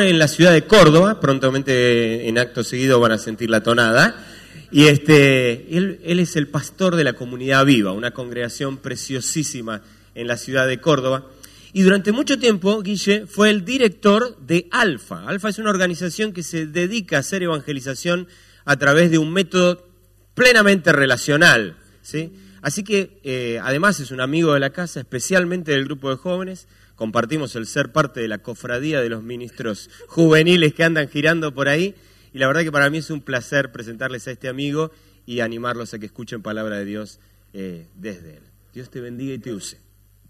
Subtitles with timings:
[0.00, 4.26] En la ciudad de Córdoba, prontamente en acto seguido van a sentir la tonada.
[4.70, 9.82] Y este, él, él es el pastor de la comunidad viva, una congregación preciosísima
[10.14, 11.26] en la ciudad de Córdoba.
[11.72, 15.26] Y durante mucho tiempo, Guille fue el director de Alfa.
[15.26, 18.28] Alfa es una organización que se dedica a hacer evangelización
[18.66, 19.88] a través de un método
[20.34, 21.76] plenamente relacional.
[22.02, 22.32] ¿sí?
[22.60, 26.68] Así que, eh, además, es un amigo de la casa, especialmente del grupo de jóvenes
[26.96, 31.68] compartimos el ser parte de la cofradía de los ministros juveniles que andan girando por
[31.68, 31.94] ahí.
[32.32, 34.90] Y la verdad que para mí es un placer presentarles a este amigo
[35.24, 37.20] y animarlos a que escuchen palabra de Dios
[37.52, 38.42] eh, desde él.
[38.74, 39.78] Dios te bendiga y te use.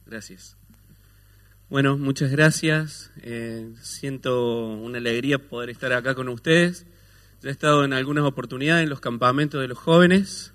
[0.06, 0.56] Gracias.
[1.69, 3.11] Bueno, muchas gracias.
[3.22, 6.87] Eh, siento una alegría poder estar acá con ustedes.
[7.42, 10.53] Ya he estado en algunas oportunidades en los campamentos de los jóvenes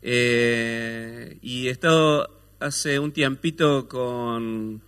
[0.00, 4.82] eh, y he estado hace un tiempito con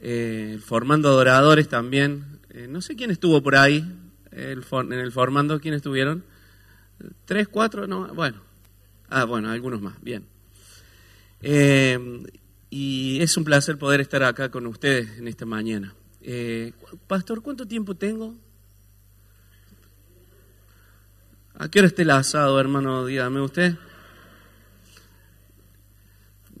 [0.00, 2.40] eh, formando adoradores también.
[2.50, 3.84] Eh, no sé quién estuvo por ahí
[4.32, 6.24] en el formando, ¿quién estuvieron?
[7.24, 7.86] ¿Tres, cuatro?
[7.86, 8.42] No, bueno.
[9.08, 10.26] Ah, bueno, algunos más, bien.
[11.40, 12.24] Eh,
[12.70, 15.94] y es un placer poder estar acá con ustedes en esta mañana.
[17.06, 18.34] Pastor, ¿cuánto tiempo tengo?
[21.54, 23.06] ¿A qué hora esté el asado, hermano?
[23.06, 23.76] Dígame usted.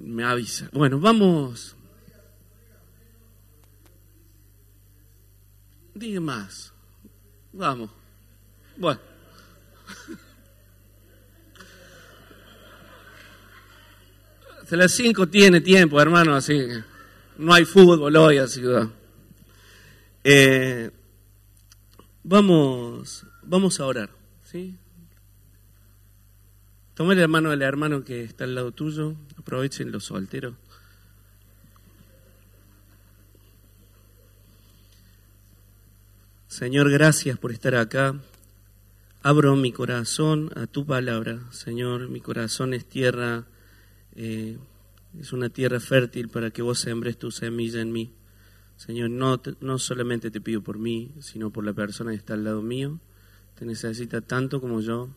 [0.00, 0.68] Me avisa.
[0.72, 1.77] Bueno, vamos
[5.98, 6.72] Diga más.
[7.52, 7.90] Vamos.
[8.76, 9.00] Bueno.
[14.62, 16.54] Hasta las 5 tiene tiempo, hermano, así
[17.38, 18.88] no hay fútbol hoy, así que...
[20.24, 20.90] Eh,
[22.22, 24.10] vamos, vamos a orar,
[24.44, 24.76] ¿sí?
[26.94, 30.54] Toma la mano del hermano que está al lado tuyo, aprovechen los solteros.
[36.48, 38.18] Señor, gracias por estar acá.
[39.22, 42.08] Abro mi corazón a tu palabra, Señor.
[42.08, 43.44] Mi corazón es tierra,
[44.16, 44.56] eh,
[45.20, 48.14] es una tierra fértil para que vos sembres tu semilla en mí.
[48.78, 52.44] Señor, no, no solamente te pido por mí, sino por la persona que está al
[52.44, 52.98] lado mío.
[53.58, 55.10] Te necesita tanto como yo.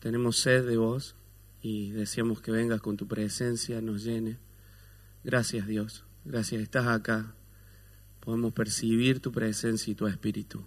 [0.00, 1.16] Tenemos sed de vos
[1.60, 4.38] y deseamos que vengas con tu presencia, nos llene.
[5.22, 7.34] Gracias Dios, gracias, estás acá,
[8.26, 10.60] podemos percibir tu presencia y tu espíritu.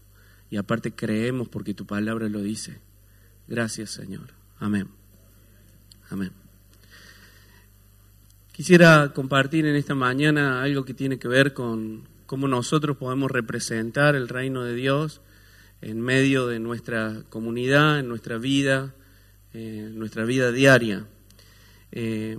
[0.50, 2.80] Y aparte creemos porque tu palabra lo dice.
[3.50, 4.30] Gracias Señor.
[4.59, 4.88] Amén.
[6.09, 6.31] Amén.
[8.53, 14.16] Quisiera compartir en esta mañana algo que tiene que ver con cómo nosotros podemos representar
[14.16, 15.20] el reino de Dios
[15.81, 18.96] en medio de nuestra comunidad, en nuestra vida,
[19.53, 21.06] en nuestra vida diaria.
[21.91, 22.38] Eh,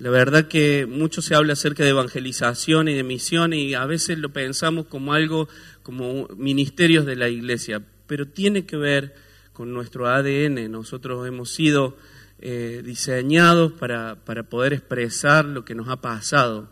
[0.00, 4.16] la verdad que mucho se habla acerca de evangelización y de misión y a veces
[4.16, 5.46] lo pensamos como algo,
[5.82, 9.14] como ministerios de la iglesia, pero tiene que ver
[9.52, 10.72] con nuestro ADN.
[10.72, 11.98] Nosotros hemos sido
[12.38, 14.16] eh, diseñados para,
[14.48, 16.70] poder expresar lo que nos ha pasado,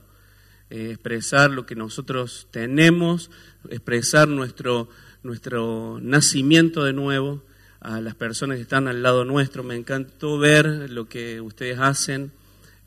[0.70, 3.30] eh, expresar lo que nosotros tenemos,
[3.68, 4.88] expresar nuestro,
[5.22, 7.42] nuestro nacimiento de nuevo
[7.80, 9.62] a las personas que están al lado nuestro.
[9.64, 12.32] Me encantó ver lo que ustedes hacen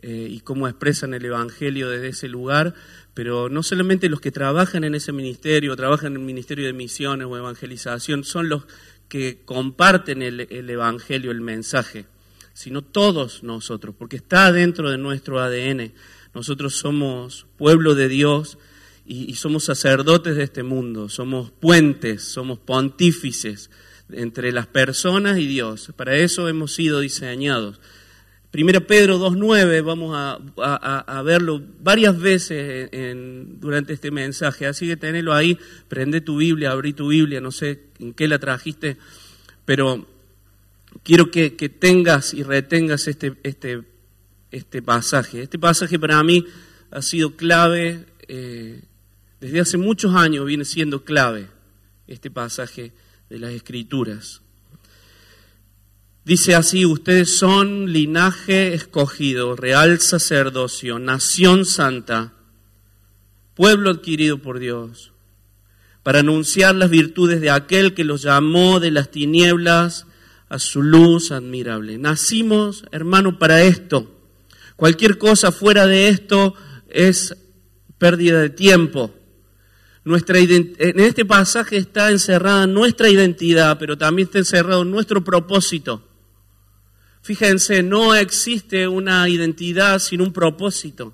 [0.01, 2.73] eh, y cómo expresan el Evangelio desde ese lugar,
[3.13, 7.27] pero no solamente los que trabajan en ese ministerio, trabajan en el Ministerio de Misiones
[7.27, 8.63] o Evangelización, son los
[9.07, 12.05] que comparten el, Evangelio, el mensaje,
[12.53, 15.91] sino todos nosotros, porque está dentro de nuestro ADN.
[16.33, 18.57] Nosotros somos pueblo de Dios
[19.05, 23.69] y somos sacerdotes de este mundo, somos puentes, somos pontífices
[24.13, 25.91] entre las personas y Dios.
[25.95, 27.79] Para eso hemos sido diseñados.
[28.51, 32.89] Primera Pedro 2.9, vamos a, verlo varias veces
[33.61, 35.57] durante este mensaje, así que tenelo ahí,
[35.87, 38.97] prende tu Biblia, abrí tu Biblia, no sé en qué la trajiste,
[39.63, 40.05] pero
[41.01, 43.83] quiero que, tengas y retengas este, este,
[44.51, 45.43] este, pasaje.
[45.43, 46.45] Este pasaje para mí
[46.91, 48.81] ha sido clave, eh,
[49.39, 51.47] desde hace muchos años viene siendo clave
[52.05, 52.91] este pasaje
[53.29, 54.41] de las Escrituras.
[56.23, 62.33] Dice así, ustedes son linaje escogido, real sacerdocio, nación santa,
[63.55, 65.13] pueblo adquirido por Dios,
[66.03, 70.05] para anunciar las virtudes de aquel que los llamó de las tinieblas
[70.47, 71.97] a su luz admirable.
[71.97, 74.15] Nacimos, hermano, para esto.
[74.75, 76.53] Cualquier cosa fuera de esto
[76.87, 77.35] es
[77.97, 79.11] pérdida de tiempo.
[80.03, 86.09] Nuestra en este pasaje está encerrada nuestra identidad, pero también está encerrado nuestro propósito.
[87.21, 91.13] Fíjense, no existe una identidad sin un propósito.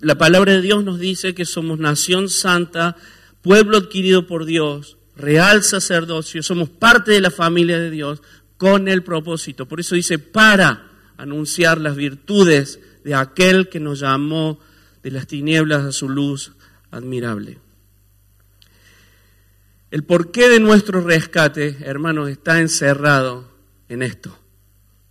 [0.00, 2.96] La palabra de Dios nos dice que somos nación santa,
[3.42, 8.22] pueblo adquirido por Dios, real sacerdocio, somos parte de la familia de Dios
[8.56, 9.66] con el propósito.
[9.66, 14.58] Por eso dice, para anunciar las virtudes de aquel que nos llamó
[15.02, 16.52] de las tinieblas a su luz
[16.90, 17.58] admirable.
[19.90, 23.48] El porqué de nuestro rescate, hermanos, está encerrado
[23.88, 24.36] en esto.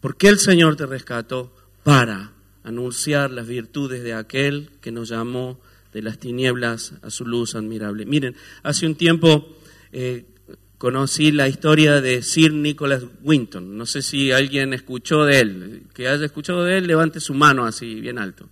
[0.06, 1.52] ¿Por qué el Señor te rescató?
[1.82, 2.32] Para
[2.64, 5.60] anunciar las virtudes de aquel que nos llamó
[5.94, 8.06] de las tinieblas a su luz admirable.
[8.06, 9.58] Miren, hace un tiempo
[9.92, 10.26] eh,
[10.78, 13.76] conocí la historia de Sir Nicholas Winton.
[13.76, 15.84] No sé si alguien escuchó de él.
[15.92, 18.48] Que haya escuchado de él, levante su mano así, bien alto.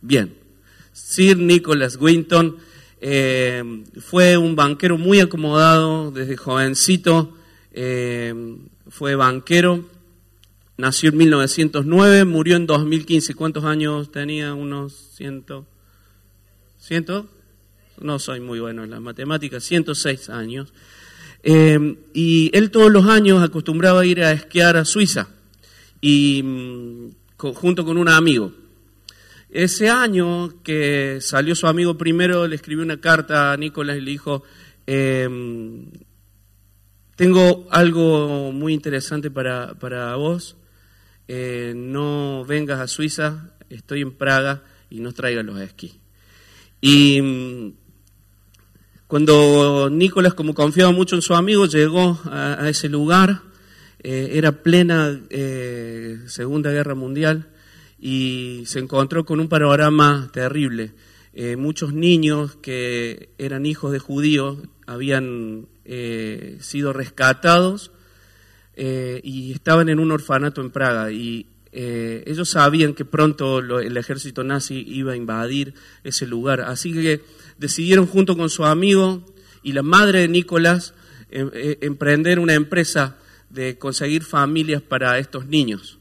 [0.00, 0.34] Bien.
[0.92, 2.56] Sir Nicholas Winton
[3.00, 7.38] eh, fue un banquero muy acomodado desde jovencito.
[7.70, 8.34] Eh,
[8.88, 9.84] fue banquero,
[10.76, 13.34] nació en 1909, murió en 2015.
[13.34, 14.54] ¿Cuántos años tenía?
[14.54, 15.66] Unos ciento.
[16.78, 17.28] ¿Ciento?
[18.00, 20.72] No soy muy bueno en las matemáticas, 106 años.
[21.42, 25.28] Eh, y él todos los años acostumbraba a ir a esquiar a Suiza,
[26.00, 28.52] y mm, junto con un amigo.
[29.50, 34.10] Ese año que salió su amigo primero, le escribió una carta a Nicolás y le
[34.10, 34.42] dijo,
[34.86, 35.28] eh,
[37.18, 40.56] tengo algo muy interesante para, para vos.
[41.26, 45.96] Eh, no vengas a Suiza, estoy en Praga y no traigas los esquís.
[46.80, 47.72] Y mm,
[49.08, 53.42] cuando Nicolás, como confiaba mucho en su amigo, llegó a, ese lugar,
[54.00, 57.48] eh, era plena eh, Segunda Guerra Mundial
[57.98, 60.92] y se encontró con un panorama terrible.
[61.56, 67.92] muchos niños que eran hijos de judíos habían eh, sido rescatados
[68.76, 73.96] eh, y estaban en un orfanato en Praga y eh, ellos sabían que pronto el
[73.96, 75.72] ejército nazi iba a invadir
[76.04, 77.22] ese lugar, así que
[77.56, 79.24] decidieron junto con su amigo
[79.62, 80.92] y la madre de Nicolás
[81.30, 83.16] emprender una empresa
[83.48, 85.98] de conseguir familias para estos niños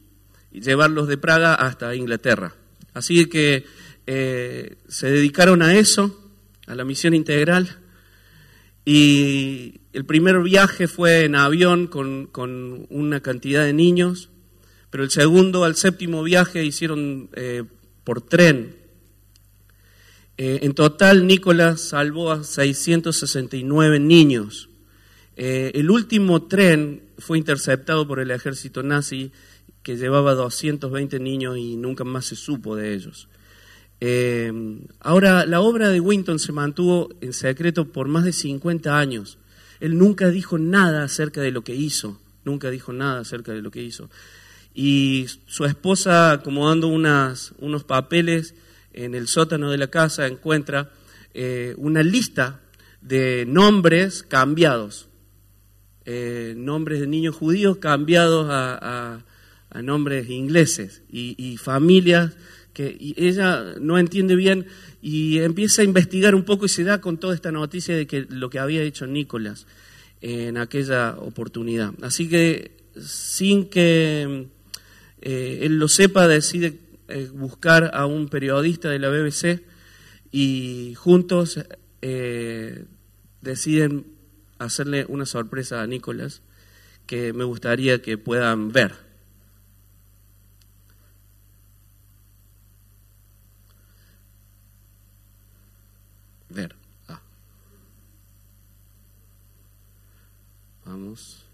[0.52, 2.56] y llevarlos de Praga hasta Inglaterra.
[2.94, 3.66] Así que
[4.06, 6.30] se dedicaron a eso,
[6.66, 7.78] a la misión integral,
[8.90, 14.30] y el primer viaje fue en avión con, una cantidad de niños,
[14.90, 17.66] pero el segundo al séptimo viaje hicieron eh,
[18.06, 18.78] por tren.
[20.38, 24.70] Eh, en total, Nicolás salvó a 669 niños.
[25.36, 29.34] Eh, el último tren fue interceptado por el ejército nazi
[29.84, 33.28] que llevaba 220 niños y nunca más se supo de ellos.
[34.00, 34.52] Eh,
[35.00, 39.38] ahora, la obra de Winton se mantuvo en secreto por más de 50 años.
[39.80, 43.72] Él nunca dijo nada acerca de lo que hizo, nunca dijo nada acerca de lo
[43.72, 44.10] que hizo.
[44.74, 48.54] Y su esposa, acomodando unas, unos papeles
[48.94, 50.92] en el sótano de la casa, encuentra
[51.34, 52.62] eh, una lista
[53.02, 55.08] de nombres cambiados,
[56.06, 59.24] eh, nombres de niños judíos cambiados a,
[59.84, 62.36] nombres ingleses y, y familias
[62.78, 64.68] que ella no entiende bien
[65.02, 68.28] y empieza a investigar un poco y se da con toda esta noticia de que
[68.30, 69.66] lo que había hecho Nicolás
[70.22, 71.96] en aquella oportunidad.
[72.04, 74.46] Así que sin que
[75.22, 79.64] eh, él lo sepa, decide eh, buscar a un periodista de la BBC
[80.32, 81.60] y juntos
[82.04, 82.86] eh,
[83.42, 84.06] deciden
[84.60, 86.44] hacerle una sorpresa a Nicolás
[87.08, 89.08] que me gustaría que puedan ver.
[96.50, 96.76] ver.
[97.08, 97.22] Ah.
[101.08, 101.47] Vamos.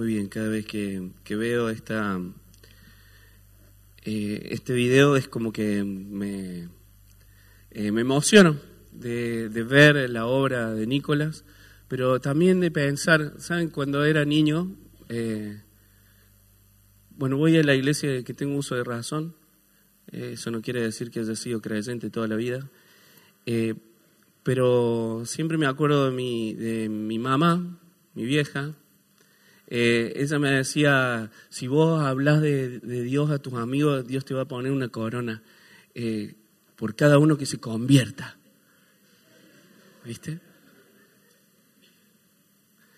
[0.00, 0.28] Muy bien.
[0.28, 2.18] Cada vez que, veo esta,
[4.02, 6.70] eh, este video es como que me,
[7.70, 8.56] eh, me emociono
[8.92, 11.44] de, ver la obra de Nicolás,
[11.86, 13.68] pero también de pensar, ¿saben?
[13.68, 14.74] Cuando era niño,
[15.10, 15.60] eh,
[17.10, 19.34] bueno, voy a la iglesia que tengo uso de razón,
[20.10, 22.70] eso no quiere decir que haya sido creyente toda la vida,
[24.44, 27.78] pero siempre me acuerdo de mi, de mi mamá,
[28.14, 28.74] mi vieja,
[29.72, 34.42] eh, ella me decía, si vos hablas de, Dios a tus amigos, Dios te va
[34.42, 35.42] a poner una corona
[35.94, 36.34] eh,
[36.74, 38.36] por cada uno que se convierta.
[40.04, 40.40] ¿Viste?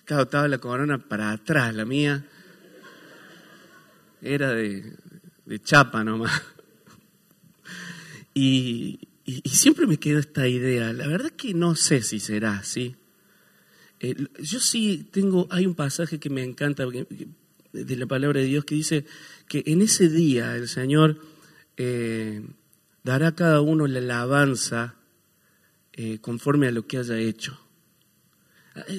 [0.07, 2.25] Claro, estaba la corona para atrás, la mía
[4.23, 4.97] era de,
[5.62, 6.43] chapa nomás.
[8.35, 10.91] Y, y, siempre me quedó esta idea.
[10.95, 12.97] La verdad que no sé si será así.
[14.02, 16.85] Eh, yo sí tengo, hay un pasaje que me encanta
[17.73, 19.06] de la palabra de Dios que dice
[19.47, 21.21] que en ese día el Señor
[21.76, 22.44] eh,
[23.04, 24.97] dará a cada uno la alabanza
[25.92, 27.61] eh, conforme a lo que haya hecho.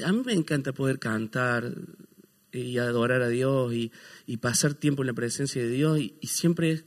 [0.05, 1.73] A, mí me encanta poder cantar
[2.53, 3.91] y adorar a Dios y,
[4.37, 6.85] pasar tiempo en la presencia de Dios y, siempre es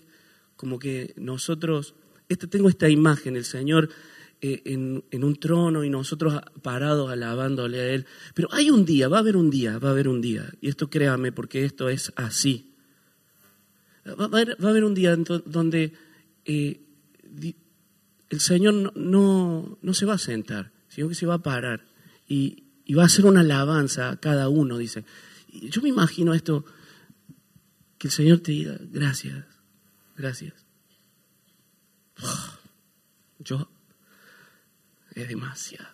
[0.56, 1.94] como que nosotros,
[2.30, 3.90] este, tengo esta imagen, el Señor
[4.42, 8.06] eh, en, un trono y nosotros parados alabándole a Él.
[8.34, 10.52] Pero hay un día, va a haber un día, va a haber un día.
[10.60, 12.74] Y esto créame porque esto es así.
[14.06, 15.94] Va a haber, un día donde
[16.44, 16.80] eh,
[18.28, 21.84] el Señor no, no, se va a sentar, sino que se va a parar
[22.28, 22.62] y,
[22.94, 25.04] va a hacer una alabanza a cada uno, dice.
[25.50, 26.64] yo me imagino esto,
[27.98, 29.44] que el Señor te diga, gracias,
[30.16, 30.54] gracias.
[33.40, 33.68] Yo
[35.16, 35.88] es demasiado,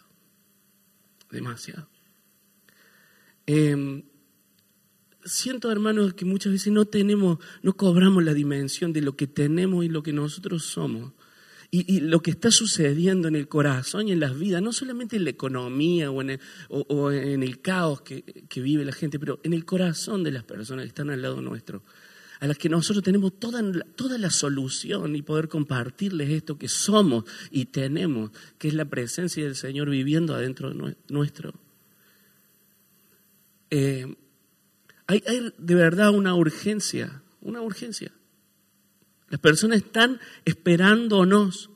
[1.30, 1.88] demasiado.
[3.46, 4.02] Em,
[5.24, 9.84] siento, hermanos, que muchas veces no tenemos, no cobramos la dimensión de lo que tenemos
[9.84, 11.12] y lo que nosotros somos.
[11.74, 15.24] Y, lo que está sucediendo en el corazón y en las vidas, no solamente en
[15.24, 20.22] la economía o en el, caos que, que, vive la gente, pero en el corazón
[20.22, 21.82] de las personas que están al lado nuestro
[22.42, 23.62] a las que nosotros tenemos toda,
[23.94, 29.44] toda la solución y poder compartirles esto que somos y tenemos, que es la presencia
[29.44, 31.54] del Señor viviendo adentro de nuestro.
[33.70, 34.16] Eh,
[35.06, 35.22] hay
[35.56, 38.10] de verdad una urgencia, una urgencia.
[39.28, 41.70] Las personas están esperándonos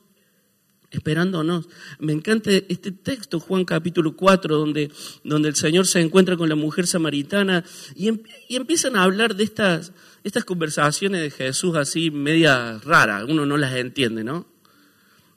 [0.91, 1.67] esperándonos.
[1.99, 4.91] Me encanta este texto, Juan capítulo 4, donde,
[5.23, 7.63] donde el Señor se encuentra con la mujer samaritana
[7.95, 9.91] y, em, y empiezan a hablar de estas,
[10.23, 14.47] estas conversaciones de Jesús así media raras, uno no las entiende, ¿no?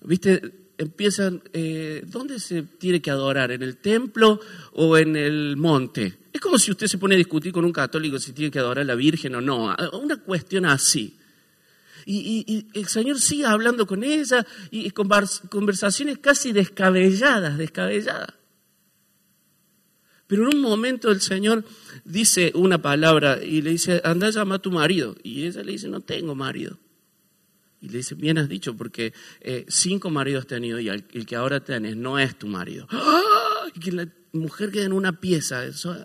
[0.02, 0.54] ¿Viste?
[0.78, 3.52] Empiezan, eh, ¿dónde se tiene que adorar?
[3.52, 4.40] ¿En el templo
[4.72, 6.20] o en el monte?
[6.32, 8.82] Es como si usted se pone a discutir con un católico si tiene que adorar
[8.82, 9.76] a la Virgen o no.
[10.00, 11.19] Una cuestión así.
[12.06, 15.08] Y, el Señor sigue hablando con ella y, con
[15.48, 18.34] conversaciones casi descabelladas, descabelladas.
[20.30, 21.64] Pero en un momento el Señor
[22.04, 25.16] dice una palabra y le dice, anda a llamar a tu marido.
[25.24, 26.78] Y ella le dice, no tengo marido.
[27.80, 31.34] Y le dice, bien has dicho, porque eh, cinco maridos has tenido y el, que
[31.34, 32.86] ahora tienes no es tu marido.
[32.90, 33.64] ¡Ah!
[33.74, 35.62] Y que la mujer queda en una pieza.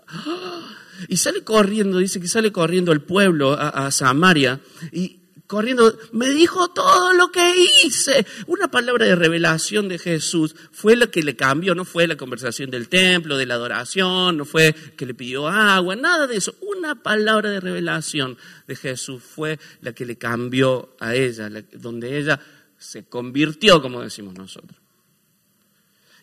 [0.08, 0.76] ¡ah!
[1.08, 4.60] Y sale corriendo, dice que sale corriendo el pueblo a, a Samaria
[4.90, 8.26] y corriendo, me dijo todo lo que hice.
[8.46, 12.70] Una palabra de revelación de Jesús fue lo que le cambió, no fue la conversación
[12.70, 16.54] del templo, de la adoración, no fue que le pidió agua, nada de eso.
[16.60, 18.36] Una palabra de revelación
[18.66, 22.40] de Jesús fue la que le cambió a ella, donde ella
[22.78, 24.78] se convirtió, como decimos nosotros.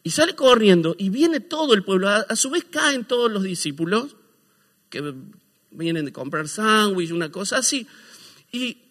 [0.03, 2.10] Y sale corriendo y viene todo el pueblo.
[2.10, 4.18] A, su vez caen todos los discípulos
[4.89, 5.13] que
[5.72, 7.88] vienen de comprar sándwich, una cosa así.
[8.51, 8.82] Y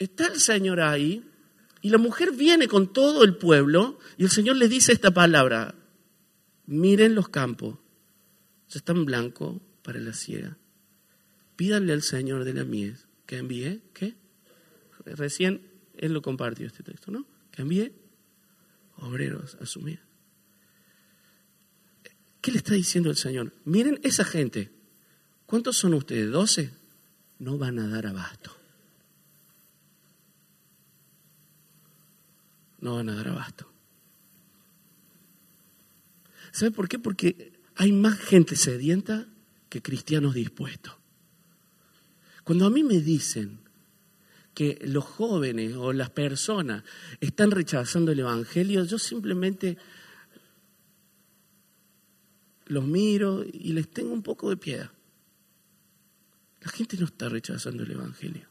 [0.00, 1.24] está el Señor ahí
[1.82, 5.76] y la mujer viene con todo el pueblo y el Señor le dice esta palabra,
[6.66, 7.78] miren los campos,
[8.68, 10.56] ya están blancos para la ciega.
[11.54, 14.16] Pídanle al Señor de la mies que envíe, ¿qué?
[15.04, 15.60] Recién
[15.96, 17.26] él lo compartió este texto, ¿no?
[17.50, 17.92] Que envíe
[18.96, 20.00] obreros a su mies.
[22.40, 23.52] ¿Qué le está diciendo el Señor?
[23.66, 24.70] Miren esa gente.
[25.44, 26.30] ¿Cuántos son ustedes?
[26.30, 26.70] ¿Doce?
[27.38, 28.59] No van a dar abasto.
[32.80, 33.70] No van a dar abasto.
[36.52, 36.98] ¿Sabe por qué?
[36.98, 39.26] Porque hay más gente sedienta
[39.68, 40.94] que cristianos dispuestos.
[42.44, 43.60] Cuando a mí me dicen
[44.54, 46.82] que los jóvenes o las personas
[47.20, 49.78] están rechazando el Evangelio, yo simplemente
[52.66, 54.90] los miro y les tengo un poco de piedad.
[56.60, 58.49] La gente no está rechazando el Evangelio.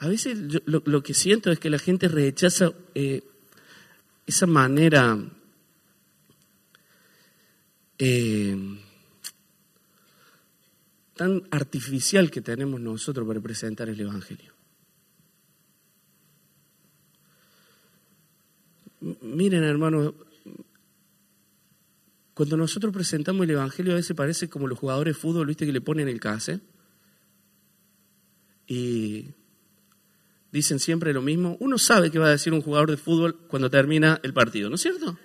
[0.00, 3.22] A veces lo, que siento es que la gente rechaza eh,
[4.26, 5.18] esa manera
[7.98, 8.56] eh,
[11.14, 14.54] tan artificial que tenemos nosotros para presentar el Evangelio.
[19.20, 20.14] Miren, hermanos,
[22.32, 25.72] cuando nosotros presentamos el Evangelio a veces parece como los jugadores de fútbol, viste, que
[25.72, 26.60] le ponen el case
[28.66, 29.26] y
[30.52, 31.56] dicen siempre lo mismo.
[31.60, 34.76] Uno sabe que va a decir un jugador de fútbol cuando termina el partido, ¿no
[34.76, 35.18] es cierto?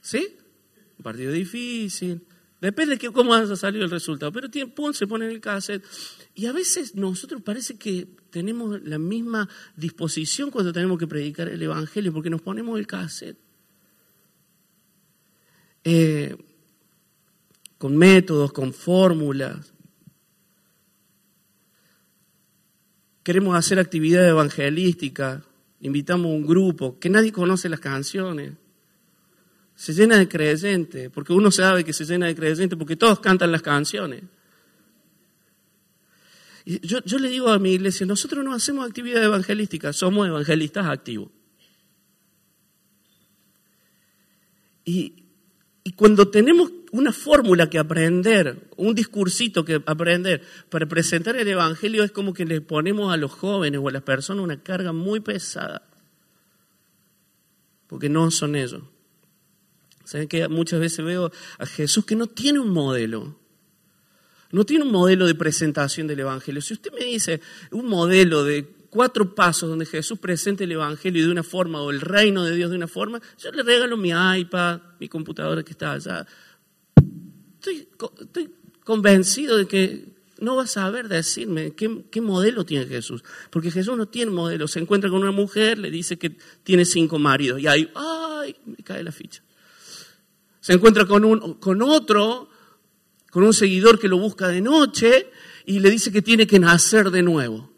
[0.00, 0.36] ¿Sí?
[0.98, 2.22] Un partido difícil.
[2.60, 4.32] Depende de cómo haya salido el resultado.
[4.32, 5.84] Pero pum, se pone en el cassette.
[6.34, 11.62] Y a veces nosotros parece que tenemos la misma disposición cuando tenemos que predicar el
[11.62, 13.38] Evangelio, porque nos ponemos el cassette.
[15.84, 16.36] Eh,
[17.78, 19.72] con métodos, con fórmulas.
[23.22, 25.42] Queremos hacer actividad evangelística,
[25.80, 28.52] invitamos un grupo que nadie conoce las canciones.
[29.74, 33.52] Se llena de creyentes, porque uno sabe que se llena de creyentes porque todos cantan
[33.52, 34.22] las canciones.
[36.64, 41.30] Yo le digo a mi iglesia, nosotros no hacemos actividad evangelística, somos evangelistas activos.
[44.84, 45.24] Y,
[45.82, 52.02] y cuando tenemos una fórmula que aprender, un discursito que aprender para presentar el Evangelio,
[52.02, 55.20] es como que le ponemos a los jóvenes o a las personas una carga muy
[55.20, 55.82] pesada.
[57.86, 58.82] Porque no son ellos.
[60.04, 63.36] ¿Saben que muchas veces veo a Jesús que no tiene un modelo?
[64.50, 66.60] No tiene un modelo de presentación del Evangelio.
[66.60, 71.30] Si usted me dice un modelo de cuatro pasos donde Jesús presente el Evangelio de
[71.30, 74.80] una forma o el reino de Dios de una forma, yo le regalo mi iPad,
[74.98, 76.26] mi computadora que está allá.
[77.60, 78.50] Estoy,
[78.84, 83.22] convencido de que no va a saber decirme qué, qué, modelo tiene Jesús.
[83.50, 84.66] Porque Jesús no tiene modelo.
[84.66, 87.60] Se encuentra con una mujer, le dice que tiene cinco maridos.
[87.60, 88.56] Y ahí, ¡ay!
[88.64, 89.42] Me cae la ficha.
[90.60, 92.48] Se encuentra con, un, con otro,
[93.30, 95.30] con un seguidor que lo busca de noche
[95.66, 97.69] y le dice que tiene que nacer de nuevo.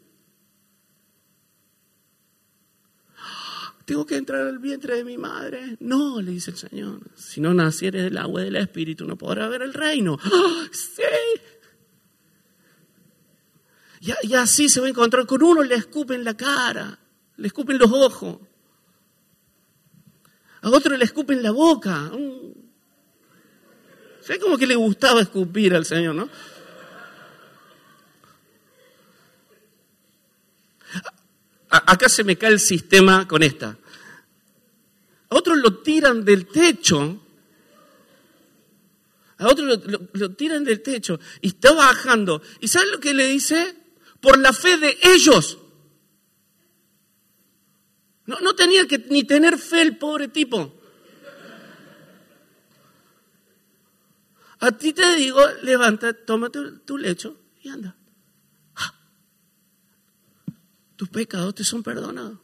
[3.85, 5.75] ¿Tengo que entrar al vientre de mi madre?
[5.79, 7.01] No, le dice el Señor.
[7.15, 10.17] Si no nacieres del agua del Espíritu, no podrás ver el reino.
[10.23, 11.01] ¡Ah, ¡Sí!
[14.23, 16.99] Y, así se va a encontrar con uno, le escupen la cara,
[17.37, 18.37] le escupen los ojos.
[20.61, 22.11] A otro le escupen la boca.
[24.21, 26.29] ¿Sabes como que le gustaba escupir al Señor, no?
[31.77, 33.77] Acá se me cae el sistema con esta.
[35.29, 37.19] A otros lo tiran del techo.
[39.37, 39.79] A otros
[40.13, 42.41] lo, tiran del techo y está bajando.
[42.61, 43.75] ¿Y sabes lo que le dice?
[44.21, 45.57] Por la fe de ellos.
[48.25, 50.79] No, tenía que ni tener fe el pobre tipo.
[54.59, 57.97] A ti te digo, levanta, toma tu lecho y anda.
[61.03, 62.39] Tus pecados te son perdonados.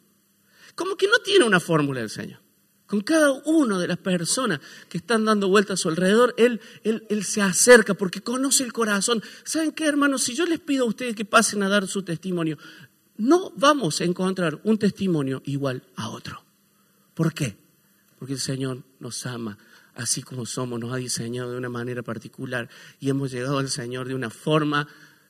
[0.75, 2.41] Como que no tiene una fórmula el Señor.
[2.87, 7.05] Con cada una de las personas que están dando vueltas a su alrededor, él, él,
[7.09, 9.23] él, se acerca porque conoce el corazón.
[9.45, 10.23] ¿Saben qué, hermanos?
[10.23, 12.57] Si yo les pido a ustedes que pasen a dar su testimonio,
[13.15, 16.43] no vamos a encontrar un testimonio igual a otro.
[17.13, 17.55] ¿Por qué?
[18.17, 19.57] Porque el Señor nos ama
[19.95, 22.69] así como somos, nos ha diseñado de una manera particular
[22.99, 24.87] y hemos llegado al Señor de una forma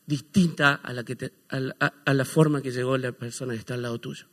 [0.10, 4.00] distinta a la, que a, la, forma que llegó la persona que está al lado
[4.00, 4.26] tuyo.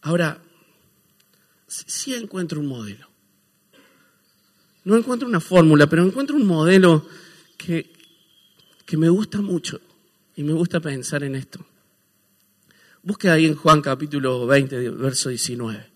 [0.00, 0.40] Ahora,
[1.68, 3.06] sí encuentro un modelo.
[4.84, 7.06] No encuentro una fórmula, pero encuentro un modelo
[7.58, 7.92] que,
[8.86, 9.78] que me gusta mucho
[10.36, 11.66] y me gusta pensar en esto.
[13.02, 15.89] Busque ahí en Juan capítulo 20, verso 19.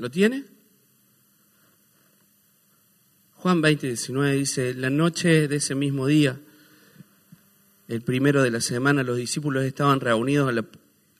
[0.00, 0.46] ¿Lo tiene?
[3.34, 6.40] Juan 20, 19 dice, la noche de ese mismo día,
[7.86, 10.64] el primero de la semana, los discípulos estaban reunidos a, la,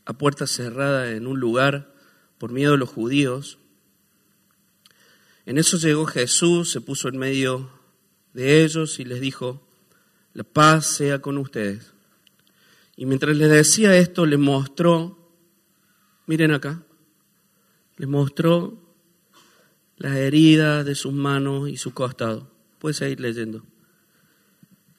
[0.07, 1.93] a puerta cerrada en un lugar
[2.39, 3.59] por miedo a los judíos.
[5.45, 7.71] En eso llegó Jesús, se puso en medio
[8.33, 9.63] de ellos y les dijo,
[10.33, 11.93] la paz sea con ustedes.
[12.97, 15.35] Y mientras les decía esto, les mostró,
[16.25, 16.83] miren acá,
[18.01, 18.79] les mostró
[19.99, 22.51] las heridas de sus manos y su costado.
[22.79, 23.63] Puedes seguir leyendo.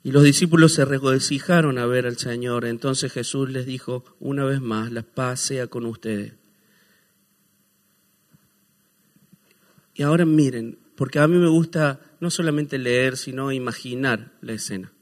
[0.03, 2.63] Y los discípulos se regocijaron a ver al Señor.
[2.63, 6.33] Entonces Jesús les dijo una vez más, la paz sea con ustedes.
[9.95, 14.93] Y ahora miren, porque a mí me gusta no solamente leer, sino imaginar la escena.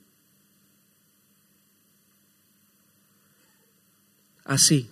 [4.45, 4.89] Así,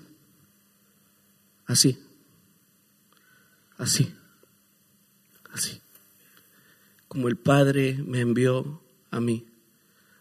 [1.67, 1.97] así,
[3.77, 4.13] así,
[5.51, 5.81] así.
[7.07, 9.45] Como el Padre me envió a mí,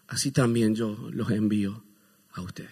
[0.07, 1.83] así también yo los envío
[2.33, 2.71] a ustedes.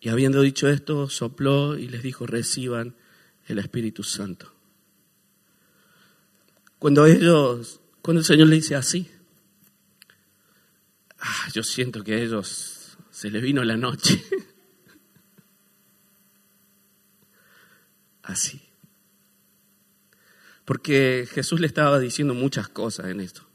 [0.00, 2.94] Y habiendo dicho esto, sopló y les dijo, reciban
[3.46, 4.52] el Espíritu Santo.
[6.78, 9.10] Cuando ellos, cuando el Señor le dice así,
[11.20, 14.22] ah, yo siento que a ellos se les vino la noche.
[18.24, 18.63] así.
[20.64, 23.46] Porque Jesús le estaba diciendo muchas cosas en esto.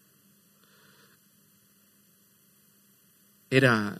[3.49, 3.97] Era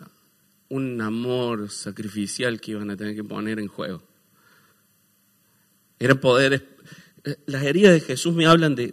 [0.70, 4.04] un amor sacrificial que iban a tener que poner en juego.
[5.98, 6.78] Era poder
[7.24, 8.92] eh, las heridas de Jesús me hablan de,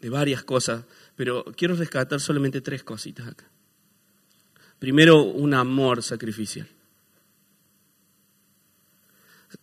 [0.00, 0.84] de, varias cosas,
[1.16, 3.44] pero quiero rescatar solamente tres cositas acá.
[4.78, 6.68] Primero, un amor sacrificial.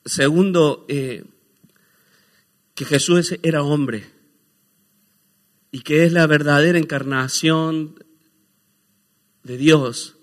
[0.03, 1.23] Segundo, eh,
[2.75, 4.05] que Jesús era hombre
[5.71, 7.95] y que es la verdadera encarnación
[9.43, 10.17] de Dios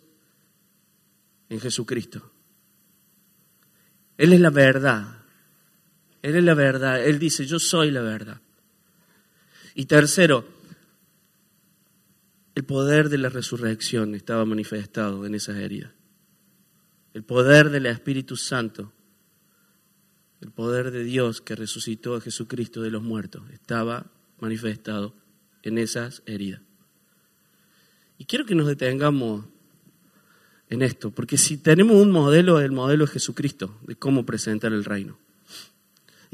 [1.48, 2.30] en Jesucristo.
[4.18, 5.24] Él es la verdad.
[6.20, 7.04] Él es la verdad.
[7.04, 8.40] Él dice, yo soy la verdad.
[9.74, 10.46] Y tercero,
[12.54, 15.92] el poder de la resurrección estaba manifestado en esas heridas.
[17.14, 18.92] El poder del Espíritu Santo,
[20.42, 24.07] el poder de Dios que resucitó a Jesucristo de los muertos, estaba
[24.40, 25.14] manifestado
[25.62, 26.61] en esas heridas.
[28.18, 29.44] Y quiero que nos detengamos
[30.68, 34.85] en esto, porque si tenemos un modelo, el modelo de Jesucristo, de cómo presentar el
[34.85, 35.16] reino.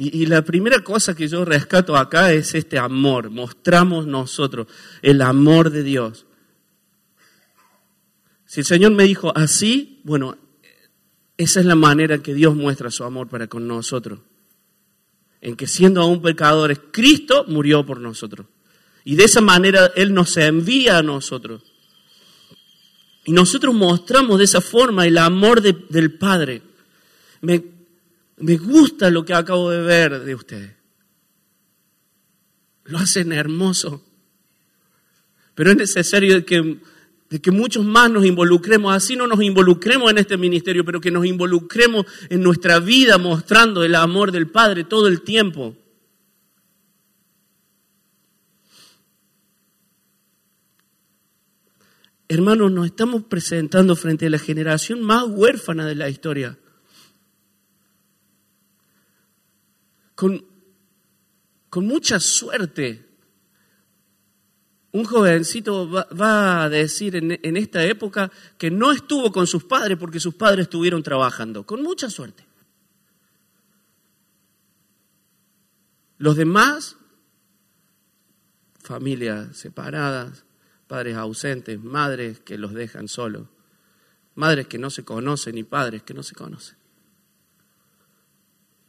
[0.01, 3.31] Y, la primera cosa que yo rescato acá es este amor.
[3.31, 4.69] Mostramos nosotros
[5.03, 6.25] el amor de Dios.
[8.47, 10.39] Si el Señor me dijo así, bueno,
[11.39, 14.19] esa es la manera que Dios muestra su amor para con nosotros.
[15.41, 18.49] En que siendo aún pecadores, Cristo murió por nosotros.
[19.05, 21.63] Y de esa manera Él nos envía a nosotros.
[23.25, 26.61] Y nosotros mostramos de esa forma el amor del Padre.
[27.41, 27.63] Me,
[28.39, 30.73] me gusta lo que acabo de ver de ustedes.
[32.87, 34.05] Lo hacen hermoso.
[35.55, 36.79] Pero es necesario que,
[37.31, 38.95] de que muchos más nos involucremos.
[38.95, 43.85] Así no nos involucremos en este ministerio, pero que nos involucremos en nuestra vida mostrando
[43.85, 45.77] el amor del Padre todo el tiempo.
[52.29, 56.59] Hermanos, nos estamos presentando frente a la generación más huérfana de la historia.
[60.19, 60.45] con,
[61.87, 63.08] mucha suerte,
[64.99, 69.97] un jovencito va, a decir en, en, esta época que no estuvo con sus padres
[69.97, 72.45] porque sus padres estuvieron trabajando, con mucha suerte.
[76.19, 76.97] Los demás,
[78.81, 80.45] familias separadas,
[80.89, 83.47] padres ausentes, madres que los dejan solos,
[84.35, 86.77] madres que no se conocen y padres que no se conocen.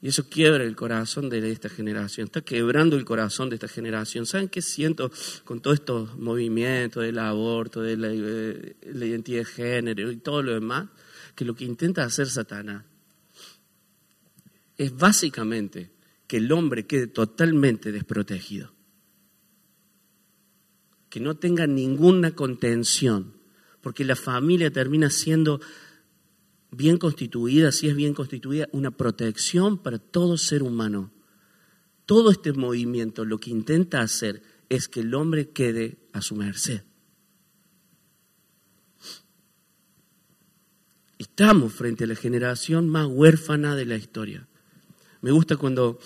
[0.01, 4.25] Y eso quiebra el corazón de esta generación, está quebrando el corazón de esta generación.
[4.25, 5.12] ¿Saben qué siento
[5.43, 10.41] con todos estos movimientos del aborto, de la, de la, identidad de género y todo
[10.41, 10.88] lo demás?
[11.35, 12.85] Que lo que intenta hacer Satanás
[14.77, 15.91] es básicamente
[16.27, 18.71] que el hombre quede totalmente desprotegido,
[21.09, 23.33] que no tenga ninguna contención,
[23.81, 25.59] porque la familia termina siendo
[26.71, 31.12] bien constituida, si es bien constituida, una protección para todo ser humano.
[32.05, 36.84] Todo este movimiento lo que intenta hacer es que el hombre quede a su merced.
[41.17, 44.47] Estamos frente a la generación más huérfana de la historia.
[45.21, 45.99] Me gusta cuando,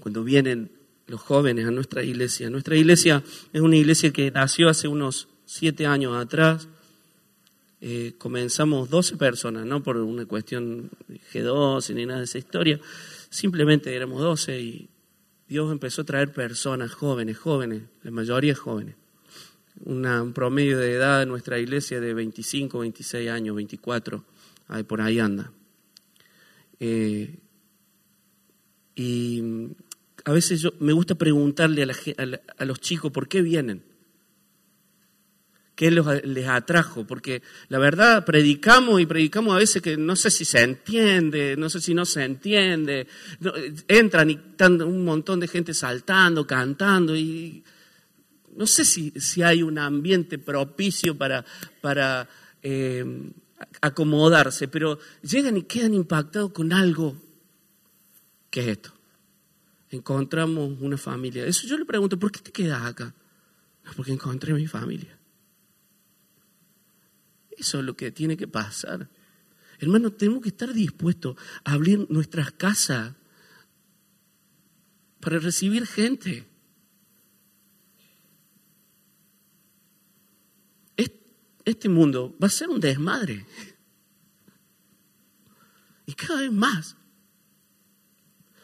[0.00, 0.70] cuando vienen
[1.06, 2.50] los jóvenes a nuestra iglesia.
[2.50, 3.22] Nuestra iglesia
[3.52, 6.68] es una iglesia que nació hace unos siete años atrás
[7.84, 10.88] eh, comenzamos 12 personas, no por una cuestión
[11.32, 12.78] G12 ni nada de esa historia,
[13.28, 14.88] simplemente éramos 12 y,
[15.48, 18.94] Dios empezó a traer personas jóvenes, jóvenes, la mayoría jóvenes.
[19.84, 24.24] un promedio de edad en nuestra iglesia de 25, 26 años, 24,
[24.68, 25.52] ahí por ahí anda.
[26.80, 27.36] Eh,
[28.94, 29.42] y
[30.24, 33.82] a veces yo, me gusta preguntarle a, los chicos por qué vienen,
[35.82, 40.44] qué les atrajo, porque la verdad predicamos y predicamos a veces que no sé si
[40.44, 43.08] se entiende, no sé si no se entiende,
[43.88, 47.64] entran y están un montón de gente saltando, cantando y
[48.56, 51.44] no sé si, si hay un ambiente propicio para,
[51.80, 52.28] para
[52.62, 53.04] eh,
[53.80, 57.20] acomodarse, pero llegan y quedan impactados con algo
[58.50, 58.92] que es esto
[59.90, 61.44] encontramos una familia.
[61.44, 63.14] Eso yo le pregunto, ¿por qué te quedas acá?
[63.96, 65.18] porque encontré mi familia.
[67.62, 69.08] Eso es lo que tiene que pasar.
[69.78, 73.14] Hermano, tenemos que estar dispuestos a abrir nuestras casas
[75.20, 76.48] para recibir gente.
[81.64, 83.46] Este mundo va a ser un desmadre.
[86.06, 86.96] Y cada vez más.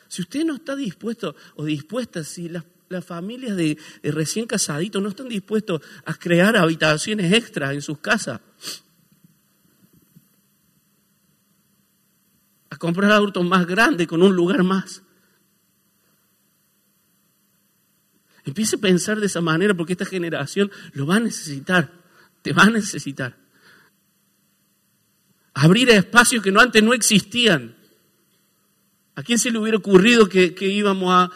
[0.09, 2.65] Si usted no está dispuesto o dispuesta, si las,
[3.05, 8.41] familias de, recién casaditos no están dispuestos a crear habitaciones extras en sus casas,
[12.79, 15.03] comprar autos más grandes con un lugar más.
[18.45, 21.93] Empiece a pensar de esa manera porque esta generación lo va a necesitar,
[22.41, 23.37] te va a necesitar.
[25.53, 27.77] Abrir espacios que no antes no existían.
[29.17, 31.31] ¿A quién se le hubiera ocurrido que, íbamos a...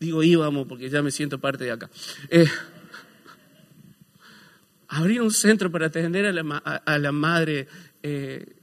[0.00, 1.88] Digo íbamos porque ya me siento parte de acá.
[2.30, 2.48] Eh,
[4.88, 7.68] abrir un centro para atender a la, madre
[8.02, 8.56] eh,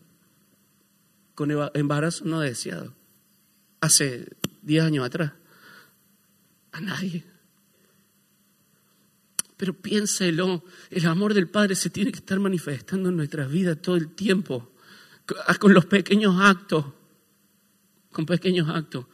[1.39, 2.93] con embarazo no deseado.
[3.79, 4.27] Hace
[4.63, 5.31] 10 años atrás.
[6.73, 7.23] A nadie.
[9.55, 13.95] Pero piénselo, el amor del Padre se tiene que estar manifestando en nuestras vidas todo
[13.95, 14.73] el tiempo,
[15.61, 16.87] con los pequeños actos
[18.11, 19.05] con pequeños actos.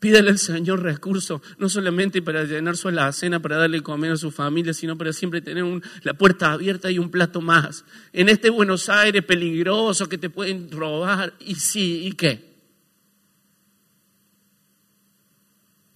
[0.00, 4.30] Pídele al Señor recursos, no solamente para llenar su alacena, para darle comer a su
[4.30, 5.62] familia, sino para siempre tener
[6.02, 7.84] la puerta abierta y un plato más.
[8.14, 12.50] En este Buenos Aires peligroso que te pueden robar, y sí, ¿y qué?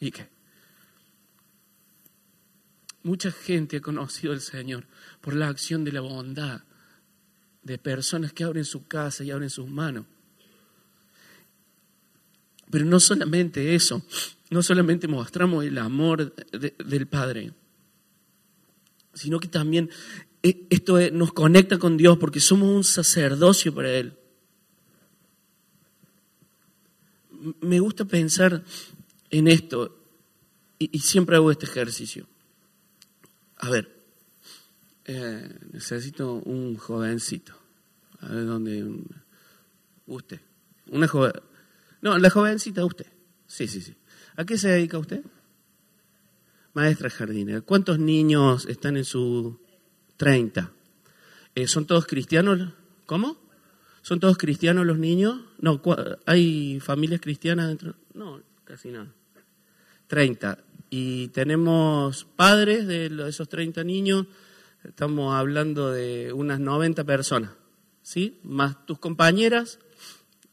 [0.00, 0.28] ¿Y qué?
[3.04, 4.84] Mucha gente ha conocido al Señor
[5.22, 6.62] por la acción de la bondad
[7.62, 10.04] de personas que abren su casa y abren sus manos
[12.74, 14.02] pero no solamente eso,
[14.50, 17.52] no solamente mostramos el amor del Padre,
[19.12, 19.90] sino que también
[20.42, 24.18] eh, esto nos conecta con Dios porque somos un sacerdocio para Él.
[27.60, 28.64] Me gusta pensar
[29.30, 29.96] en esto
[30.80, 32.26] y, siempre hago este ejercicio.
[33.58, 33.88] A ver,
[35.04, 37.54] eh, necesito un jovencito.
[38.18, 38.84] A ver dónde.
[40.08, 40.40] Usted.
[40.88, 41.53] Una joven.
[42.04, 43.06] No, la jovencita usted.
[43.46, 43.96] Sí, sí, sí.
[44.36, 45.24] ¿A qué se dedica usted?
[46.74, 47.62] Maestra jardinera.
[47.62, 49.58] ¿Cuántos niños están en su
[50.18, 50.70] 30?
[51.54, 52.74] Eh, ¿Son todos cristianos?
[53.06, 53.38] ¿Cómo?
[54.02, 55.40] ¿Son todos cristianos los niños?
[55.58, 55.80] No,
[56.26, 57.94] ¿hay familias cristianas dentro?
[58.12, 59.10] No, casi nada.
[60.06, 60.58] 30.
[60.90, 64.26] Y tenemos padres de esos 30 niños,
[64.86, 67.52] estamos hablando de unas 90 personas,
[68.02, 68.40] ¿sí?
[68.42, 69.78] Más tus compañeras,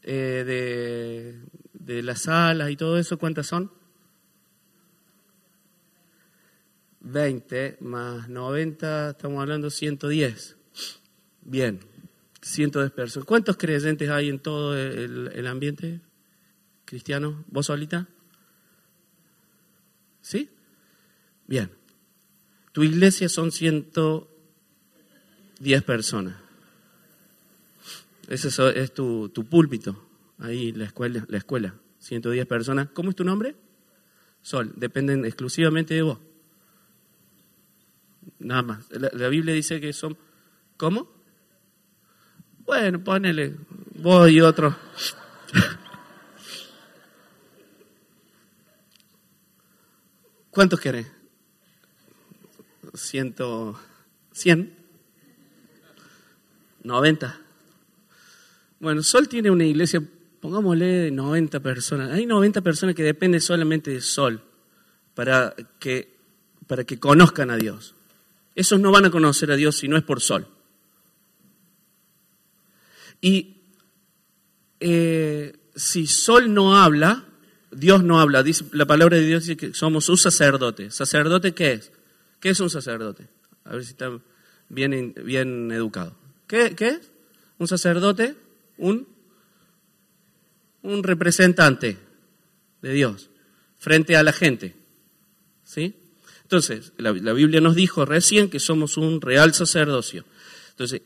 [0.02, 1.38] eh,
[1.74, 3.70] de, las salas y todo eso, ¿cuántas son?
[7.00, 10.56] 20 más 90, estamos hablando 110.
[11.42, 11.80] Bien,
[12.40, 13.26] 110 personas.
[13.26, 16.00] ¿Cuántos creyentes hay en todo el, ambiente
[16.84, 17.44] cristiano?
[17.48, 18.06] ¿Vos solita?
[20.20, 20.48] ¿Sí?
[21.46, 21.70] Bien.
[22.72, 26.41] Tu iglesia son 110 personas.
[28.32, 28.48] Ese
[28.82, 32.88] es tu, púlpito, ahí la escuela, la escuela, 110 personas.
[32.94, 33.54] ¿Cómo es tu nombre?
[34.40, 36.18] Sol, dependen exclusivamente de vos.
[38.38, 38.90] Nada más.
[38.90, 40.16] La, Biblia dice que son...
[40.78, 41.12] ¿Cómo?
[42.60, 43.54] Bueno, ponele
[43.96, 44.74] vos y otro.
[50.50, 51.06] ¿Cuántos querés?
[52.94, 53.78] Ciento...
[54.32, 54.74] ¿Cien?
[56.82, 57.42] ¿Noventa?
[58.82, 60.02] Bueno, Sol tiene una iglesia,
[60.40, 62.10] pongámosle de 90 personas.
[62.10, 64.42] Hay 90 personas que dependen solamente de Sol
[65.14, 66.16] para que,
[66.66, 67.94] para que conozcan a Dios.
[68.56, 70.48] Esos no van a conocer a Dios si no es por Sol.
[73.20, 73.58] Y
[74.80, 77.24] eh, si Sol no habla,
[77.70, 78.44] Dios no habla.
[78.72, 80.90] La palabra de Dios dice que somos un sacerdote.
[80.90, 81.92] ¿Sacerdote qué es?
[82.40, 83.28] ¿Qué es un sacerdote?
[83.62, 84.10] A ver si está
[84.68, 86.16] bien, bien educado.
[86.48, 87.12] ¿Qué, ¿Qué es?
[87.58, 88.34] Un sacerdote,
[88.82, 89.08] un,
[90.82, 91.96] un representante
[92.82, 93.30] de Dios
[93.78, 94.74] frente a la gente.
[95.64, 95.94] ¿Sí?
[96.42, 100.24] Entonces, la, la, Biblia nos dijo recién que somos un real sacerdocio.
[100.70, 101.02] Entonces,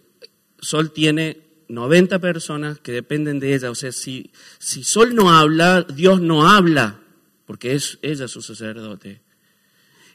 [0.59, 3.71] Sol tiene 90 personas que dependen de ella.
[3.71, 7.01] O sea, si, si Sol no habla, Dios no habla,
[7.45, 9.21] porque es ella su sacerdote.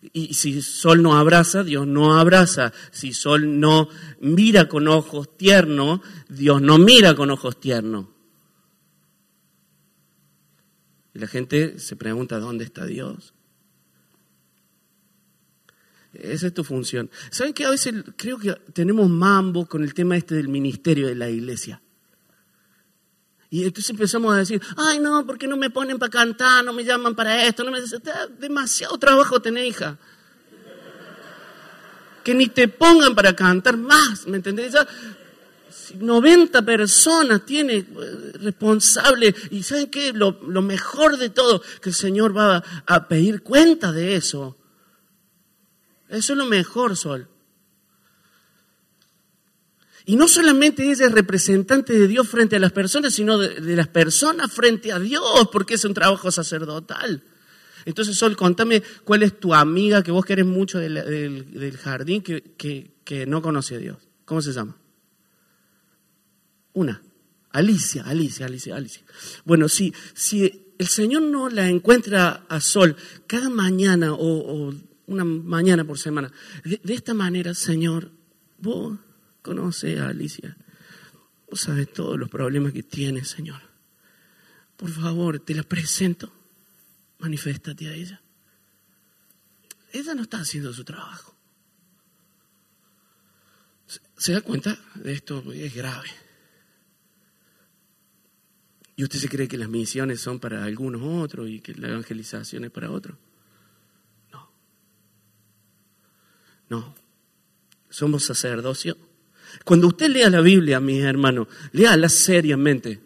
[0.02, 2.74] Y si Sol no abraza, Dios no abraza.
[2.92, 3.88] Si Sol no
[4.20, 8.08] mira con ojos tiernos, Dios no mira con ojos tiernos.
[11.14, 13.34] Y la gente se pregunta, ¿dónde está Dios?
[16.14, 17.10] Esa es tu función.
[17.30, 21.16] ¿Saben que a veces creo que tenemos mambo con el tema este del ministerio de
[21.16, 21.82] la iglesia?
[23.54, 26.64] Y entonces empezamos a decir, ay no, ¿por qué no me ponen para cantar?
[26.64, 27.66] No me llaman para esto.
[27.66, 27.80] No me...
[28.40, 29.98] Demasiado trabajo tener hija.
[32.24, 34.74] Que ni te pongan para cantar más, ¿me entendés?
[36.00, 37.86] 90 personas tiene eh,
[38.36, 40.14] responsable y ¿saben qué?
[40.14, 44.58] Lo, lo mejor de todo, que el Señor va a pedir cuenta de eso.
[46.08, 47.28] Eso es lo mejor, Sol.
[50.06, 53.88] Y no solamente ella es representante de Dios frente a las personas, sino de, las
[53.88, 57.24] personas frente a Dios, porque es un trabajo sacerdotal.
[57.86, 63.42] Entonces, Sol, contame cuál es tu amiga que vos querés mucho del, jardín que, no
[63.42, 63.98] conoce a Dios.
[64.26, 64.78] ¿Cómo se llama?
[66.74, 67.02] Una.
[67.52, 69.04] Alicia, Alicia, Alicia, Alicia.
[69.44, 69.94] Bueno, si
[70.78, 72.96] el Señor no la encuentra a Sol
[73.28, 74.74] cada mañana o
[75.12, 76.32] una mañana por semana.
[76.64, 78.12] De, esta manera, Señor,
[78.58, 78.98] vos
[79.42, 80.56] conoces a Alicia.
[81.50, 83.62] Vos sabes todos los problemas que tiene, Señor.
[84.78, 86.32] Por favor, te la presento.
[87.20, 88.22] Maniféstate a ella.
[89.94, 91.36] Ella no está haciendo su trabajo.
[94.18, 95.52] ¿Se da cuenta de esto?
[95.52, 96.10] Es grave.
[98.96, 102.66] ¿Y usted se cree que las misiones son para algunos otros y que la evangelización
[102.66, 103.18] es para otros?
[106.72, 106.96] No,
[107.90, 108.98] somos sacerdocio.
[109.64, 113.00] Cuando usted lea la Biblia, mis hermanos, léala seriamente.